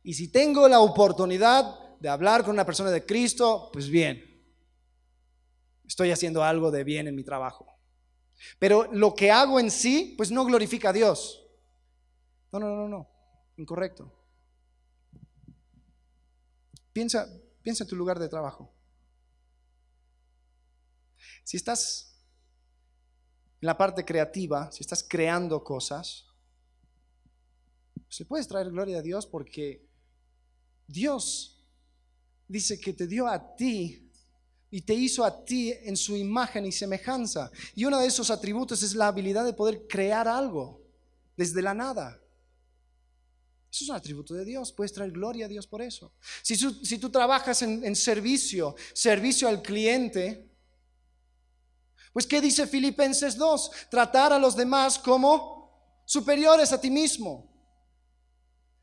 [0.03, 4.23] Y si tengo la oportunidad de hablar con una persona de Cristo, pues bien,
[5.87, 7.67] estoy haciendo algo de bien en mi trabajo.
[8.59, 11.45] Pero lo que hago en sí, pues no glorifica a Dios.
[12.53, 13.11] No, no, no, no,
[13.57, 14.15] incorrecto.
[16.93, 17.29] Piensa,
[17.63, 18.73] Piensa en tu lugar de trabajo.
[21.45, 22.15] Si estás
[23.61, 26.27] en la parte creativa, si estás creando cosas,
[28.09, 29.87] se puedes traer gloria a Dios porque
[30.87, 31.65] Dios
[32.47, 34.11] dice que te dio a ti
[34.71, 37.51] y te hizo a ti en su imagen y semejanza.
[37.75, 40.83] Y uno de esos atributos es la habilidad de poder crear algo
[41.37, 42.21] desde la nada.
[43.71, 46.13] Eso es un atributo de Dios, puedes traer gloria a Dios por eso.
[46.43, 50.51] Si, tú trabajas en, en servicio, servicio al cliente,
[52.13, 53.71] pues ¿qué dice Filipenses 2?
[53.91, 57.49] Tratar a los demás como superiores a ti mismo.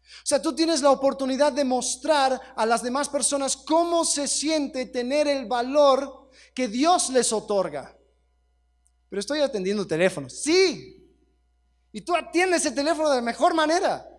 [0.04, 4.86] O sea, tú tienes la oportunidad de mostrar a las demás personas cómo se siente
[4.86, 7.98] tener el valor que Dios les otorga.
[9.10, 10.42] Pero estoy atendiendo teléfonos.
[10.42, 11.12] Sí.
[11.92, 14.15] Y tú atiendes el teléfono de la mejor manera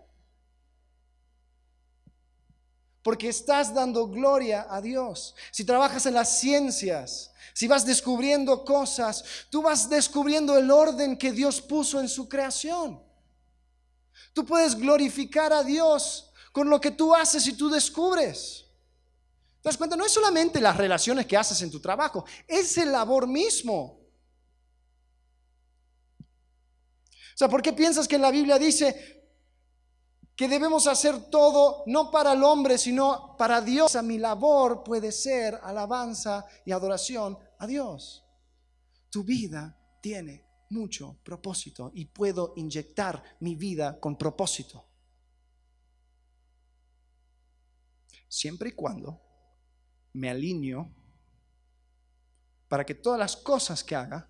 [3.07, 5.37] porque estás dando gloria a Dios.
[5.53, 11.31] Si trabajas en las ciencias, si vas descubriendo cosas, tú vas descubriendo el orden que
[11.31, 13.01] Dios puso en su creación.
[14.33, 18.65] Tú puedes glorificar a Dios con lo que tú haces y tú descubres.
[19.63, 19.95] ¿Te das cuenta?
[19.95, 24.01] No es solamente las relaciones que haces en tu trabajo, es el labor mismo.
[26.19, 29.26] O sea, ¿por qué piensas que en la Biblia dice,
[30.37, 33.97] que debemos hacer todo no para el hombre, sino para Dios.
[34.05, 38.23] Mi labor puede ser alabanza y adoración a Dios.
[39.09, 44.85] Tu vida tiene mucho propósito y puedo inyectar mi vida con propósito.
[48.29, 49.23] Siempre y cuando
[50.13, 50.91] me alineo
[52.69, 54.29] para que todas las cosas que haga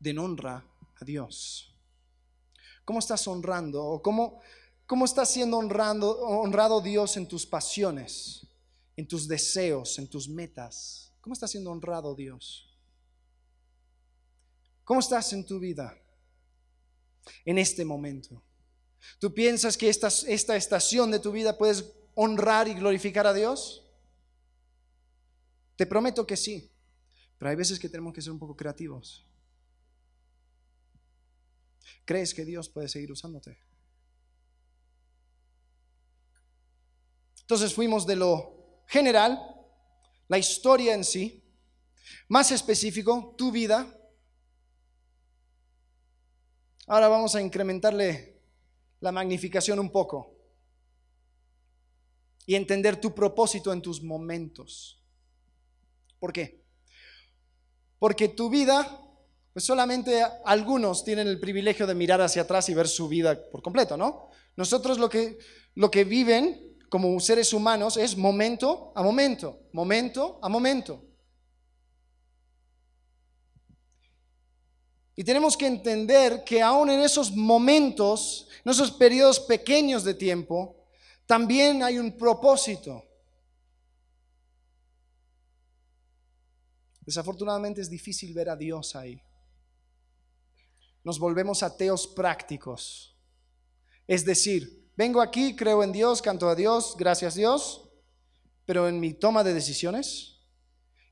[0.00, 0.66] den honra
[1.00, 1.72] a Dios.
[2.84, 4.40] ¿Cómo estás honrando o cómo
[4.86, 8.46] ¿Cómo estás siendo honrado Dios en tus pasiones,
[8.96, 11.12] en tus deseos, en tus metas?
[11.20, 12.78] ¿Cómo estás siendo honrado Dios?
[14.84, 15.98] ¿Cómo estás en tu vida
[17.46, 18.42] en este momento?
[19.18, 23.86] ¿Tú piensas que esta, esta estación de tu vida puedes honrar y glorificar a Dios?
[25.76, 26.70] Te prometo que sí,
[27.38, 29.26] pero hay veces que tenemos que ser un poco creativos.
[32.04, 33.58] ¿Crees que Dios puede seguir usándote?
[37.44, 39.38] Entonces fuimos de lo general,
[40.28, 41.44] la historia en sí,
[42.28, 43.86] más específico, tu vida.
[46.86, 48.40] Ahora vamos a incrementarle
[49.00, 50.34] la magnificación un poco
[52.46, 55.02] y entender tu propósito en tus momentos.
[56.18, 56.64] ¿Por qué?
[57.98, 59.00] Porque tu vida
[59.54, 63.62] pues solamente algunos tienen el privilegio de mirar hacia atrás y ver su vida por
[63.62, 64.30] completo, ¿no?
[64.56, 65.38] Nosotros lo que,
[65.76, 71.04] lo que viven como seres humanos es momento a momento, momento a momento.
[75.16, 80.86] Y tenemos que entender que aún en esos momentos, en esos periodos pequeños de tiempo,
[81.26, 83.04] también hay un propósito.
[87.00, 89.20] Desafortunadamente es difícil ver a Dios ahí.
[91.02, 93.18] Nos volvemos ateos prácticos.
[94.06, 97.90] Es decir, vengo aquí, creo en Dios, canto a Dios, gracias Dios,
[98.64, 100.40] pero en mi toma de decisiones,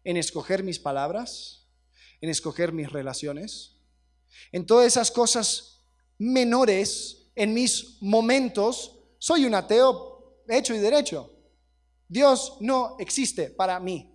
[0.04, 1.68] en escoger mis palabras,
[2.20, 3.76] en escoger mis relaciones,
[4.50, 5.84] en todas esas cosas
[6.18, 11.30] menores, en mis momentos, soy un ateo hecho y derecho.
[12.08, 14.08] Dios no existe para mí.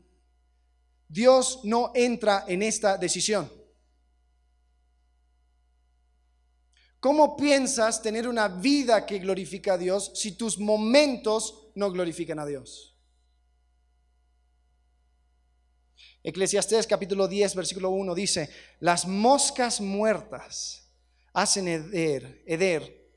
[1.08, 3.52] Dios no entra en esta decisión.
[7.00, 12.46] ¿Cómo piensas tener una vida que glorifica a Dios si tus momentos no glorifican a
[12.46, 12.96] Dios?
[16.24, 20.92] Eclesiastés capítulo 10, versículo 1 dice, las moscas muertas
[21.34, 23.12] hacen heder, heder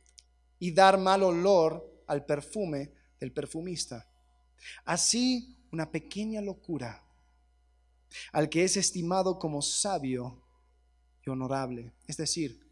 [0.59, 4.07] y dar mal olor al perfume del perfumista.
[4.85, 7.03] Así una pequeña locura
[8.33, 10.43] al que es estimado como sabio
[11.25, 11.95] y honorable.
[12.07, 12.70] Es decir,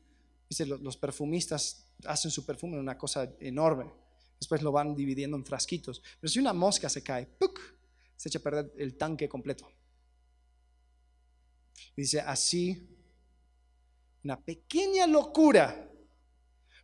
[0.66, 3.90] los perfumistas hacen su perfume en una cosa enorme,
[4.38, 7.28] después lo van dividiendo en frasquitos, pero si una mosca se cae,
[8.16, 9.70] se echa a perder el tanque completo.
[11.96, 12.96] Dice, así,
[14.24, 15.88] una pequeña locura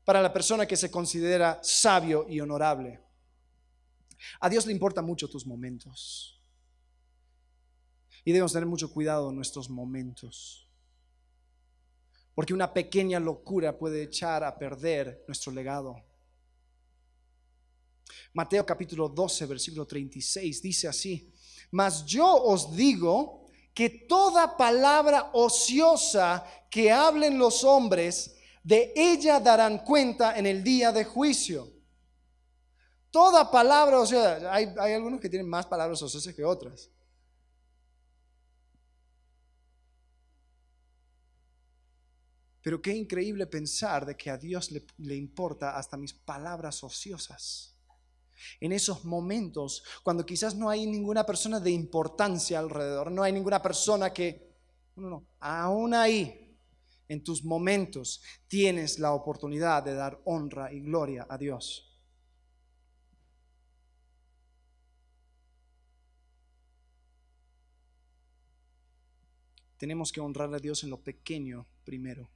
[0.05, 3.01] para la persona que se considera sabio y honorable.
[4.41, 6.41] A Dios le importan mucho tus momentos.
[8.25, 10.64] Y debemos tener mucho cuidado en nuestros momentos.
[12.35, 15.97] Porque una pequeña locura puede echar a perder nuestro legado.
[18.33, 21.33] Mateo capítulo 12, versículo 36 dice así,
[21.71, 29.79] mas yo os digo que toda palabra ociosa que hablen los hombres, de ella darán
[29.79, 31.73] cuenta en el día de juicio.
[33.11, 36.91] Toda palabra ociosa, hay, hay algunos que tienen más palabras ociosas que otras.
[42.65, 47.77] Pero qué increíble pensar de que a Dios le, importa hasta mis palabras ociosas.
[48.59, 53.61] En esos momentos, cuando quizás no hay ninguna persona de importancia alrededor, no hay ninguna
[53.61, 54.57] persona que...
[54.97, 56.57] No, no, aún ahí,
[57.07, 62.01] en tus momentos, tienes la oportunidad de dar honra y gloria a Dios.
[69.77, 72.31] Tenemos que honrar a Dios en lo pequeño primero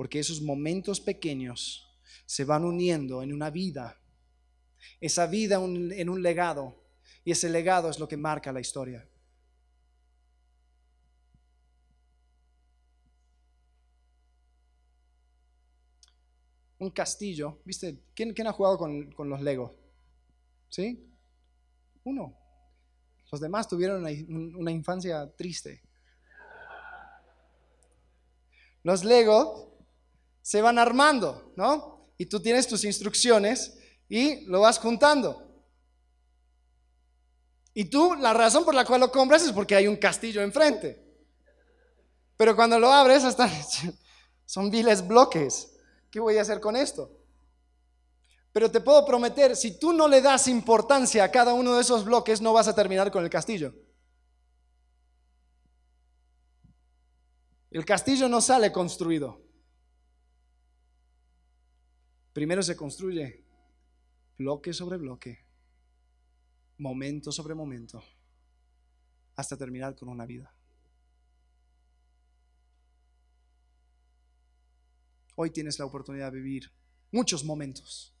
[0.00, 1.86] porque esos momentos pequeños
[2.24, 4.00] se van uniendo en una vida,
[4.98, 6.82] esa vida en un legado,
[7.22, 9.06] y ese legado es lo que marca la historia.
[16.78, 18.00] Un castillo, ¿viste?
[18.14, 19.72] ¿Quién, ha jugado con, los Legos?
[20.70, 21.06] ¿Sí?
[22.04, 22.38] Uno.
[23.30, 24.02] Los demás tuvieron
[24.56, 25.82] una, infancia triste.
[28.82, 29.69] Los Legos
[30.42, 32.12] se van armando, ¿no?
[32.16, 33.78] Y tú tienes tus instrucciones
[34.08, 35.46] y lo vas juntando.
[37.72, 41.02] Y tú, la razón por la cual lo compras es porque hay un castillo enfrente.
[42.36, 43.50] Pero cuando lo abres, hasta
[44.46, 45.76] son viles bloques.
[46.10, 47.16] ¿Qué voy a hacer con esto?
[48.52, 52.04] Pero te puedo prometer, si tú no le das importancia a cada uno de esos
[52.04, 53.72] bloques, no vas a terminar con el castillo.
[57.70, 59.49] El castillo no sale construido.
[62.32, 63.44] Primero se construye
[64.38, 65.44] bloque sobre bloque,
[66.78, 68.02] momento sobre momento,
[69.36, 70.54] hasta terminar con una vida.
[75.34, 76.70] Hoy tienes la oportunidad de vivir
[77.10, 78.14] muchos momentos,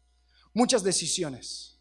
[0.52, 1.78] muchas decisiones.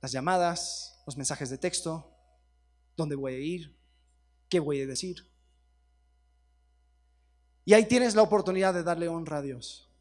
[0.00, 2.12] Las llamadas, los mensajes de texto,
[2.96, 3.78] dónde voy a ir,
[4.48, 5.30] qué voy a decir.
[7.64, 9.91] Y ahí tienes la oportunidad de darle honra a Dios.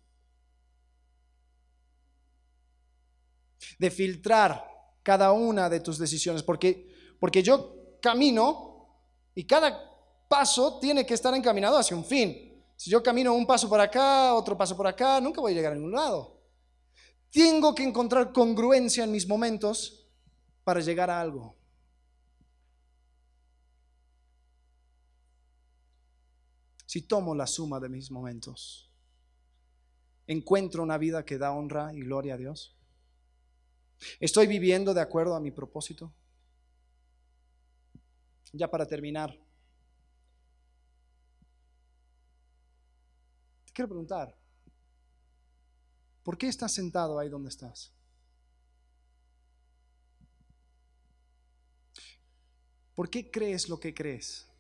[3.78, 4.66] De filtrar
[5.04, 6.90] cada una de tus decisiones, porque,
[7.20, 8.88] porque yo camino
[9.34, 9.90] y cada
[10.28, 12.64] paso tiene que estar encaminado hacia un fin.
[12.76, 15.74] Si yo camino un paso por acá, otro paso por acá, nunca voy a llegar
[15.74, 16.42] a ningún lado.
[17.32, 20.08] Tengo que encontrar congruencia en mis momentos
[20.64, 21.62] para llegar a algo.
[26.92, 28.92] si tomo la suma de mis momentos?
[30.28, 32.76] ¿Encuentro una vida que da honra y gloria a Dios?
[34.20, 36.14] ¿Estoy viviendo de acuerdo a mi propósito?
[38.54, 39.32] Ya para terminar,
[43.66, 44.36] te quiero preguntar,
[46.24, 47.94] ¿por qué estás sentado ahí donde estás?
[52.96, 54.51] ¿Por qué crees lo que crees?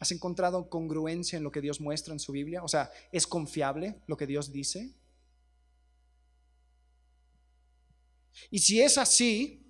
[0.00, 2.64] ¿Has encontrado congruencia en lo que Dios muestra en su Biblia?
[2.64, 4.94] O sea, ¿es confiable lo que Dios dice?
[8.50, 9.62] Y si es así,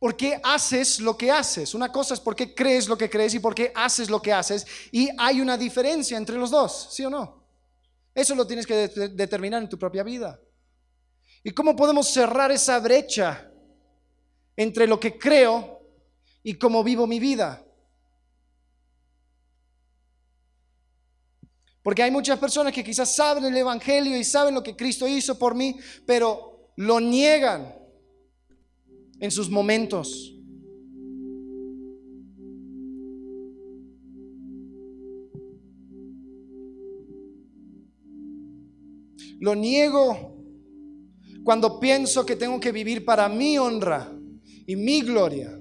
[0.00, 1.74] ¿por qué haces lo que haces?
[1.74, 4.32] Una cosa es por qué crees lo que crees y por qué haces lo que
[4.32, 4.66] haces.
[4.90, 7.46] Y hay una diferencia entre los dos, ¿sí o no?
[8.12, 10.40] Eso lo tienes que determinar en tu propia vida.
[11.44, 13.48] ¿Y cómo podemos cerrar esa brecha
[14.56, 15.80] entre lo que creo
[16.42, 17.63] y cómo vivo mi vida?
[21.84, 25.38] Porque hay muchas personas que quizás saben el Evangelio y saben lo que Cristo hizo
[25.38, 25.76] por mí,
[26.06, 27.74] pero lo niegan
[29.20, 30.34] en sus momentos.
[39.40, 40.42] Lo niego
[41.44, 44.10] cuando pienso que tengo que vivir para mi honra
[44.66, 45.60] y mi gloria.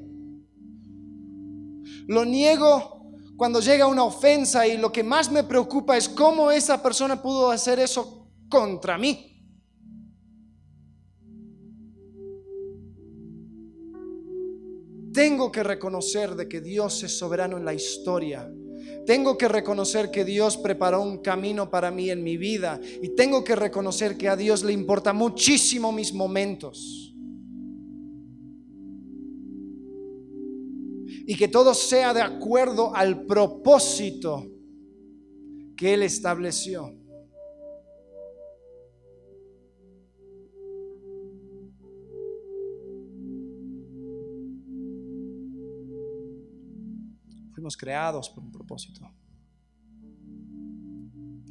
[2.08, 2.93] Lo niego
[3.38, 7.52] cuando llega una ofensa y lo que más me preocupa es cómo esa persona pudo
[7.52, 9.30] hacer eso contra mí.
[15.14, 18.50] Tengo que reconocer de que Dios es soberano en la historia
[19.06, 23.44] tengo que reconocer que Dios preparó un camino para mí en mi vida y tengo
[23.44, 27.13] que reconocer que a Dios le importa muchísimo mis momentos.
[31.26, 34.46] Y que todo sea de acuerdo al propósito
[35.76, 36.94] que Él estableció.
[47.54, 49.10] Fuimos creados por un propósito.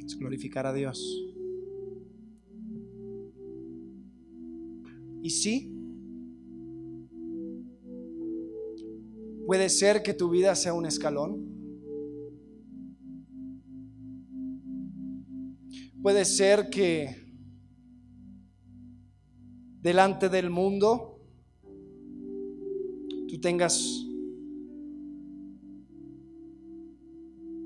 [0.05, 0.99] Es glorificar a Dios.
[5.23, 5.82] Y sí,
[9.45, 11.51] puede ser que tu vida sea un escalón.
[16.01, 17.23] Puede ser que
[19.81, 21.19] delante del mundo
[23.27, 24.05] tú tengas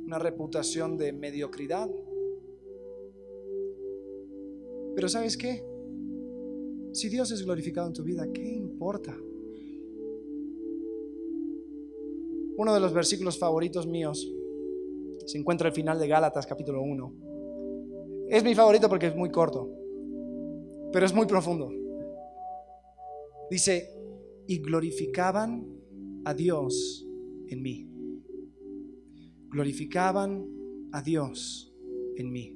[0.06, 1.90] una reputación de mediocridad.
[4.96, 5.64] Pero ¿sabes qué?
[6.94, 9.16] Si Dios es glorificado en tu vida, ¿qué importa?
[12.58, 14.30] Uno de los versículos favoritos míos
[15.26, 17.14] se encuentra al final de Gálatas capítulo 1.
[18.30, 19.70] Es mi favorito porque es muy corto,
[20.92, 21.72] pero es muy profundo.
[23.50, 23.90] Dice,
[24.48, 25.66] y glorificaban
[26.26, 27.08] a Dios
[27.48, 27.88] en mí
[29.50, 30.46] glorificaban
[30.92, 31.74] a Dios
[32.16, 32.54] en mí.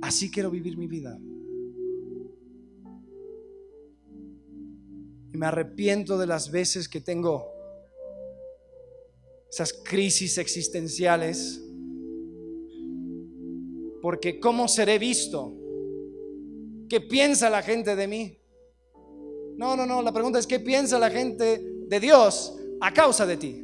[0.00, 1.18] Así quiero vivir mi vida.
[5.32, 7.52] Y me arrepiento de las veces que tengo
[9.50, 11.62] esas crisis existenciales.
[14.00, 15.54] Porque ¿cómo seré visto?
[16.88, 18.38] ¿Qué piensa la gente de mí?
[19.56, 23.36] No, no, no, la pregunta es ¿qué piensa la gente de Dios a causa de
[23.36, 23.62] ti?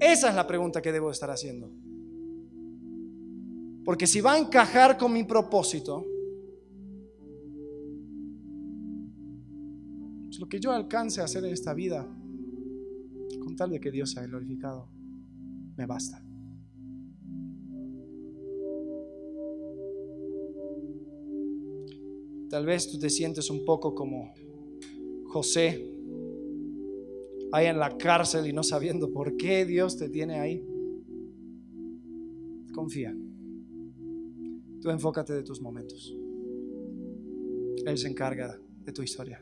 [0.00, 1.70] Esa es la pregunta que debo estar haciendo.
[3.84, 6.06] Porque si va a encajar con mi propósito,
[10.40, 12.08] lo que yo alcance a hacer en esta vida,
[13.44, 14.88] con tal de que Dios sea glorificado,
[15.76, 16.24] me basta.
[22.48, 24.32] Tal vez tú te sientes un poco como
[25.26, 25.94] José
[27.52, 30.66] ahí en la cárcel y no sabiendo por qué Dios te tiene ahí.
[32.72, 33.14] Confía.
[34.80, 36.16] Tú enfócate de tus momentos.
[37.84, 39.38] Él se encarga de tu historia.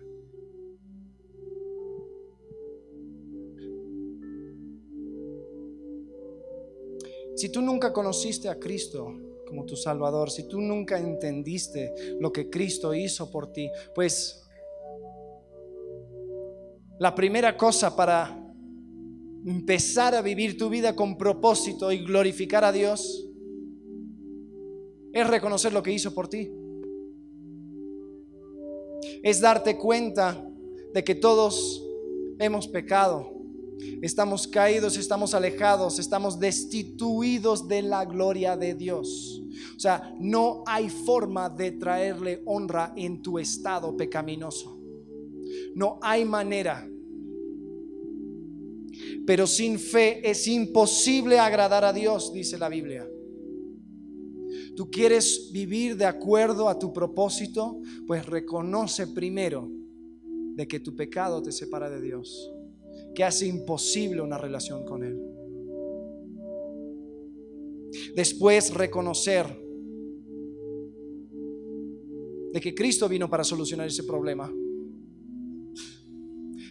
[7.39, 9.15] Si tú nunca conociste a Cristo
[9.47, 14.45] como tu Salvador, si tú nunca entendiste lo que Cristo hizo por ti, pues
[16.99, 18.45] la primera cosa para
[19.47, 23.25] empezar a vivir tu vida con propósito y glorificar a Dios
[25.13, 26.51] es reconocer lo que hizo por ti.
[29.23, 30.45] es darte cuenta
[30.93, 31.87] de que todos
[32.41, 33.38] hemos pecado.
[34.03, 39.43] Estamos caídos, estamos alejados, estamos destituidos de la gloria de Dios.
[39.77, 44.79] O sea, no hay forma de traerle honra en tu estado pecaminoso.
[45.75, 46.89] No hay manera.
[49.27, 53.09] Pero sin fe es imposible agradar a Dios, dice la Biblia.
[54.75, 59.69] Tú quieres vivir de acuerdo a tu propósito, pues reconoce primero
[60.55, 62.51] de que tu pecado te separa de Dios,
[63.15, 65.21] que hace imposible una relación con Él.
[68.15, 69.47] Después reconocer
[72.53, 74.53] de que Cristo vino para solucionar ese problema.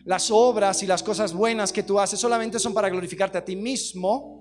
[0.05, 3.55] Las obras y las cosas buenas que tú haces solamente son para glorificarte a ti
[3.55, 4.37] mismo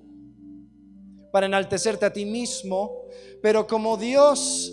[1.37, 3.03] para enaltecerte a ti mismo,
[3.43, 4.73] pero como Dios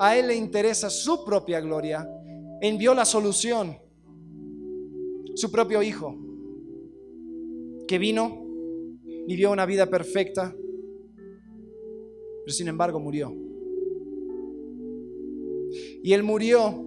[0.00, 2.10] a Él le interesa su propia gloria,
[2.60, 3.78] envió la solución,
[5.34, 6.16] su propio Hijo,
[7.86, 8.46] que vino,
[9.26, 10.54] vivió una vida perfecta,
[12.44, 13.34] pero sin embargo murió.
[16.02, 16.86] Y Él murió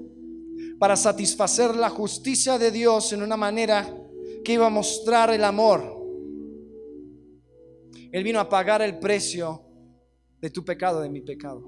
[0.79, 3.95] para satisfacer la justicia de Dios en una manera
[4.43, 6.03] que iba a mostrar el amor
[8.13, 9.59] él vino a pagar el precio
[10.39, 11.67] de tu pecado, de mi pecado.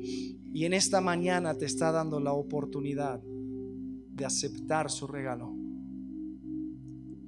[0.00, 3.20] Y en esta mañana te está dando la oportunidad
[4.18, 5.54] de aceptar su regalo.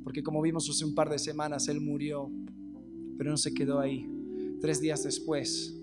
[0.04, 2.30] Porque como vimos hace un par de semanas, Él murió,
[3.16, 4.06] pero no se quedó ahí.
[4.60, 5.74] Tres días después,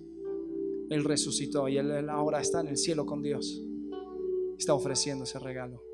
[0.90, 3.64] Él resucitó y Él ahora está en el cielo con Dios.
[4.58, 5.88] Está ofreciendo ese regalo.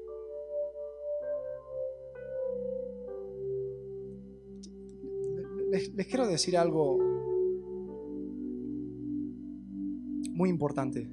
[5.74, 6.99] les, quiero decir algo
[10.30, 11.09] muy importante.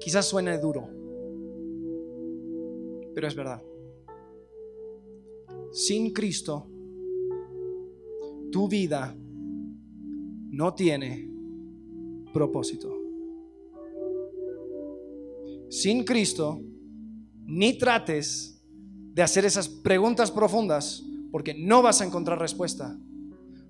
[0.00, 0.88] Quizás suene duro,
[3.14, 3.62] pero es verdad.
[5.72, 6.66] Sin Cristo,
[8.50, 9.16] tu vida
[10.50, 11.28] no tiene
[12.32, 12.96] propósito.
[15.68, 16.60] Sin Cristo,
[17.46, 18.62] ni trates
[19.12, 21.02] de hacer esas preguntas profundas
[21.32, 22.96] porque no vas a encontrar respuesta.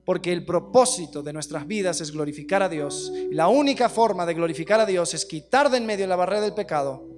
[0.04, 3.10] Porque el propósito de nuestras vidas es glorificar a Dios.
[3.30, 6.52] La única forma de glorificar a Dios es quitar de en medio la barrera del
[6.52, 7.13] pecado.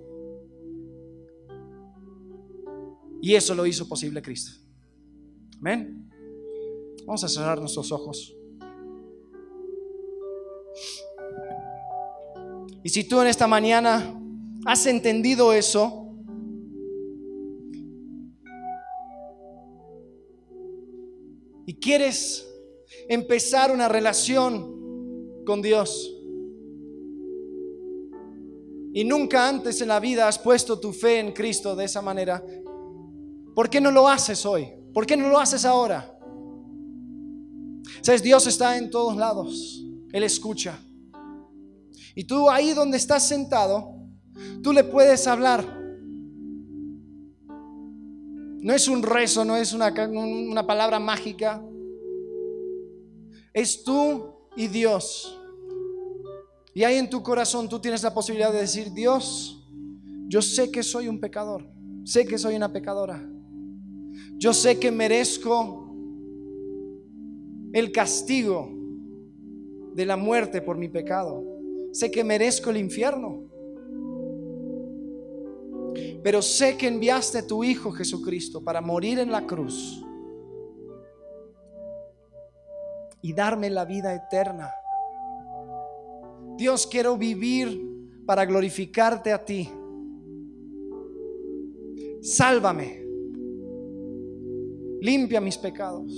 [3.20, 4.52] Y eso lo hizo posible Cristo.
[5.58, 6.10] Amén.
[7.06, 8.34] Vamos a cerrar nuestros ojos.
[12.82, 14.20] Y si tú en esta mañana
[14.64, 16.06] has entendido eso,
[21.66, 22.48] y quieres
[23.08, 26.12] empezar una relación con Dios
[28.96, 32.42] y nunca antes en la vida has puesto tu fe en Cristo de esa manera,
[33.56, 34.68] ¿por qué no lo haces hoy?
[34.92, 36.12] ¿Por qué no lo haces ahora?
[38.02, 39.82] Sabes, Dios está en todos lados,
[40.12, 40.78] Él escucha.
[42.14, 43.94] Y tú ahí donde estás sentado,
[44.62, 45.64] tú le puedes hablar.
[47.48, 51.62] No es un rezo, no es una, una palabra mágica.
[53.54, 55.40] Es tú y Dios.
[56.74, 59.66] Y ahí en tu corazón tú tienes la posibilidad de decir, Dios,
[60.28, 61.66] yo sé que soy un pecador,
[62.04, 63.26] sé que soy una pecadora.
[64.36, 65.94] Yo sé que merezco
[67.72, 68.70] el castigo
[69.94, 71.44] de la muerte por mi pecado.
[71.92, 73.46] Sé que merezco el infierno
[76.26, 80.04] pero sé que enviaste a tu Hijo Jesucristo para morir en la cruz
[83.22, 84.72] y darme la vida eterna.
[86.56, 87.80] Dios, quiero vivir
[88.26, 89.70] para glorificarte a ti.
[92.22, 93.05] Sálvame.
[95.06, 96.12] Limpia mis pecados.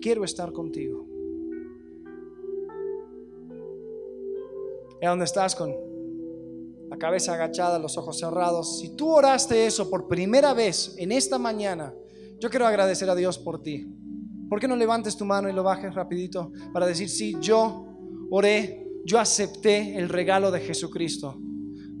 [0.00, 1.08] Quiero estar contigo.
[5.00, 5.74] donde estás con
[6.88, 8.78] la cabeza agachada, los ojos cerrados.
[8.78, 11.92] Si tú oraste eso por primera vez en esta mañana,
[12.38, 13.86] yo quiero agradecer a Dios por ti.
[14.48, 17.84] ¿Por qué no levantes tu mano y lo bajes rapidito para decir, sí, yo
[18.30, 21.36] oré, yo acepté el regalo de Jesucristo.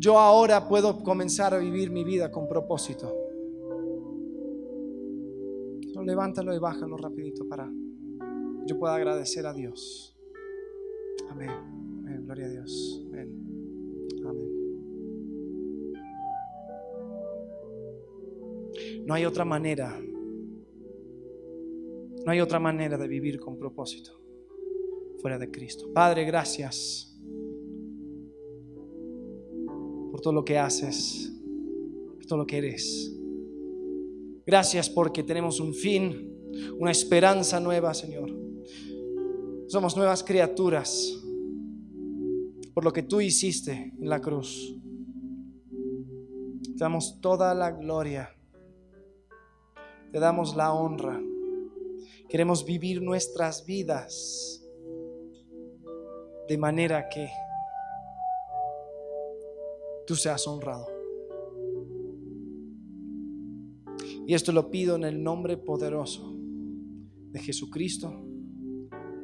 [0.04, 3.10] Yo ahora puedo comenzar a vivir mi vida con propósito.
[6.04, 7.72] levántalo y bájalo rapidito para
[8.66, 10.14] yo pueda agradecer a Dios.
[11.30, 11.50] Amén.
[12.26, 13.02] Gloria a Dios.
[13.08, 14.50] Amén.
[19.06, 19.98] No hay otra manera
[22.26, 24.20] No hay otra manera de vivir con propósito
[25.22, 25.90] fuera de Cristo.
[25.94, 27.13] Padre, gracias
[30.14, 31.32] por todo lo que haces,
[32.14, 33.12] por todo lo que eres.
[34.46, 36.32] Gracias porque tenemos un fin,
[36.78, 38.30] una esperanza nueva, Señor.
[39.66, 41.20] Somos nuevas criaturas
[42.72, 44.76] por lo que tú hiciste en la cruz.
[46.62, 48.30] Te damos toda la gloria.
[50.12, 51.20] Te damos la honra.
[52.28, 54.64] Queremos vivir nuestras vidas
[56.46, 57.28] de manera que
[60.06, 60.86] tú seas honrado.
[64.26, 66.34] Y esto lo pido en el nombre poderoso
[67.30, 68.12] de Jesucristo,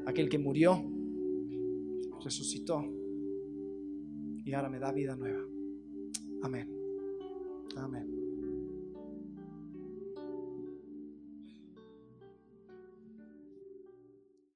[0.07, 0.83] aquel que murió,
[2.23, 2.85] resucitó
[4.45, 5.41] y ahora me da vida nueva.
[6.43, 6.69] Amén.
[7.77, 8.20] Amén.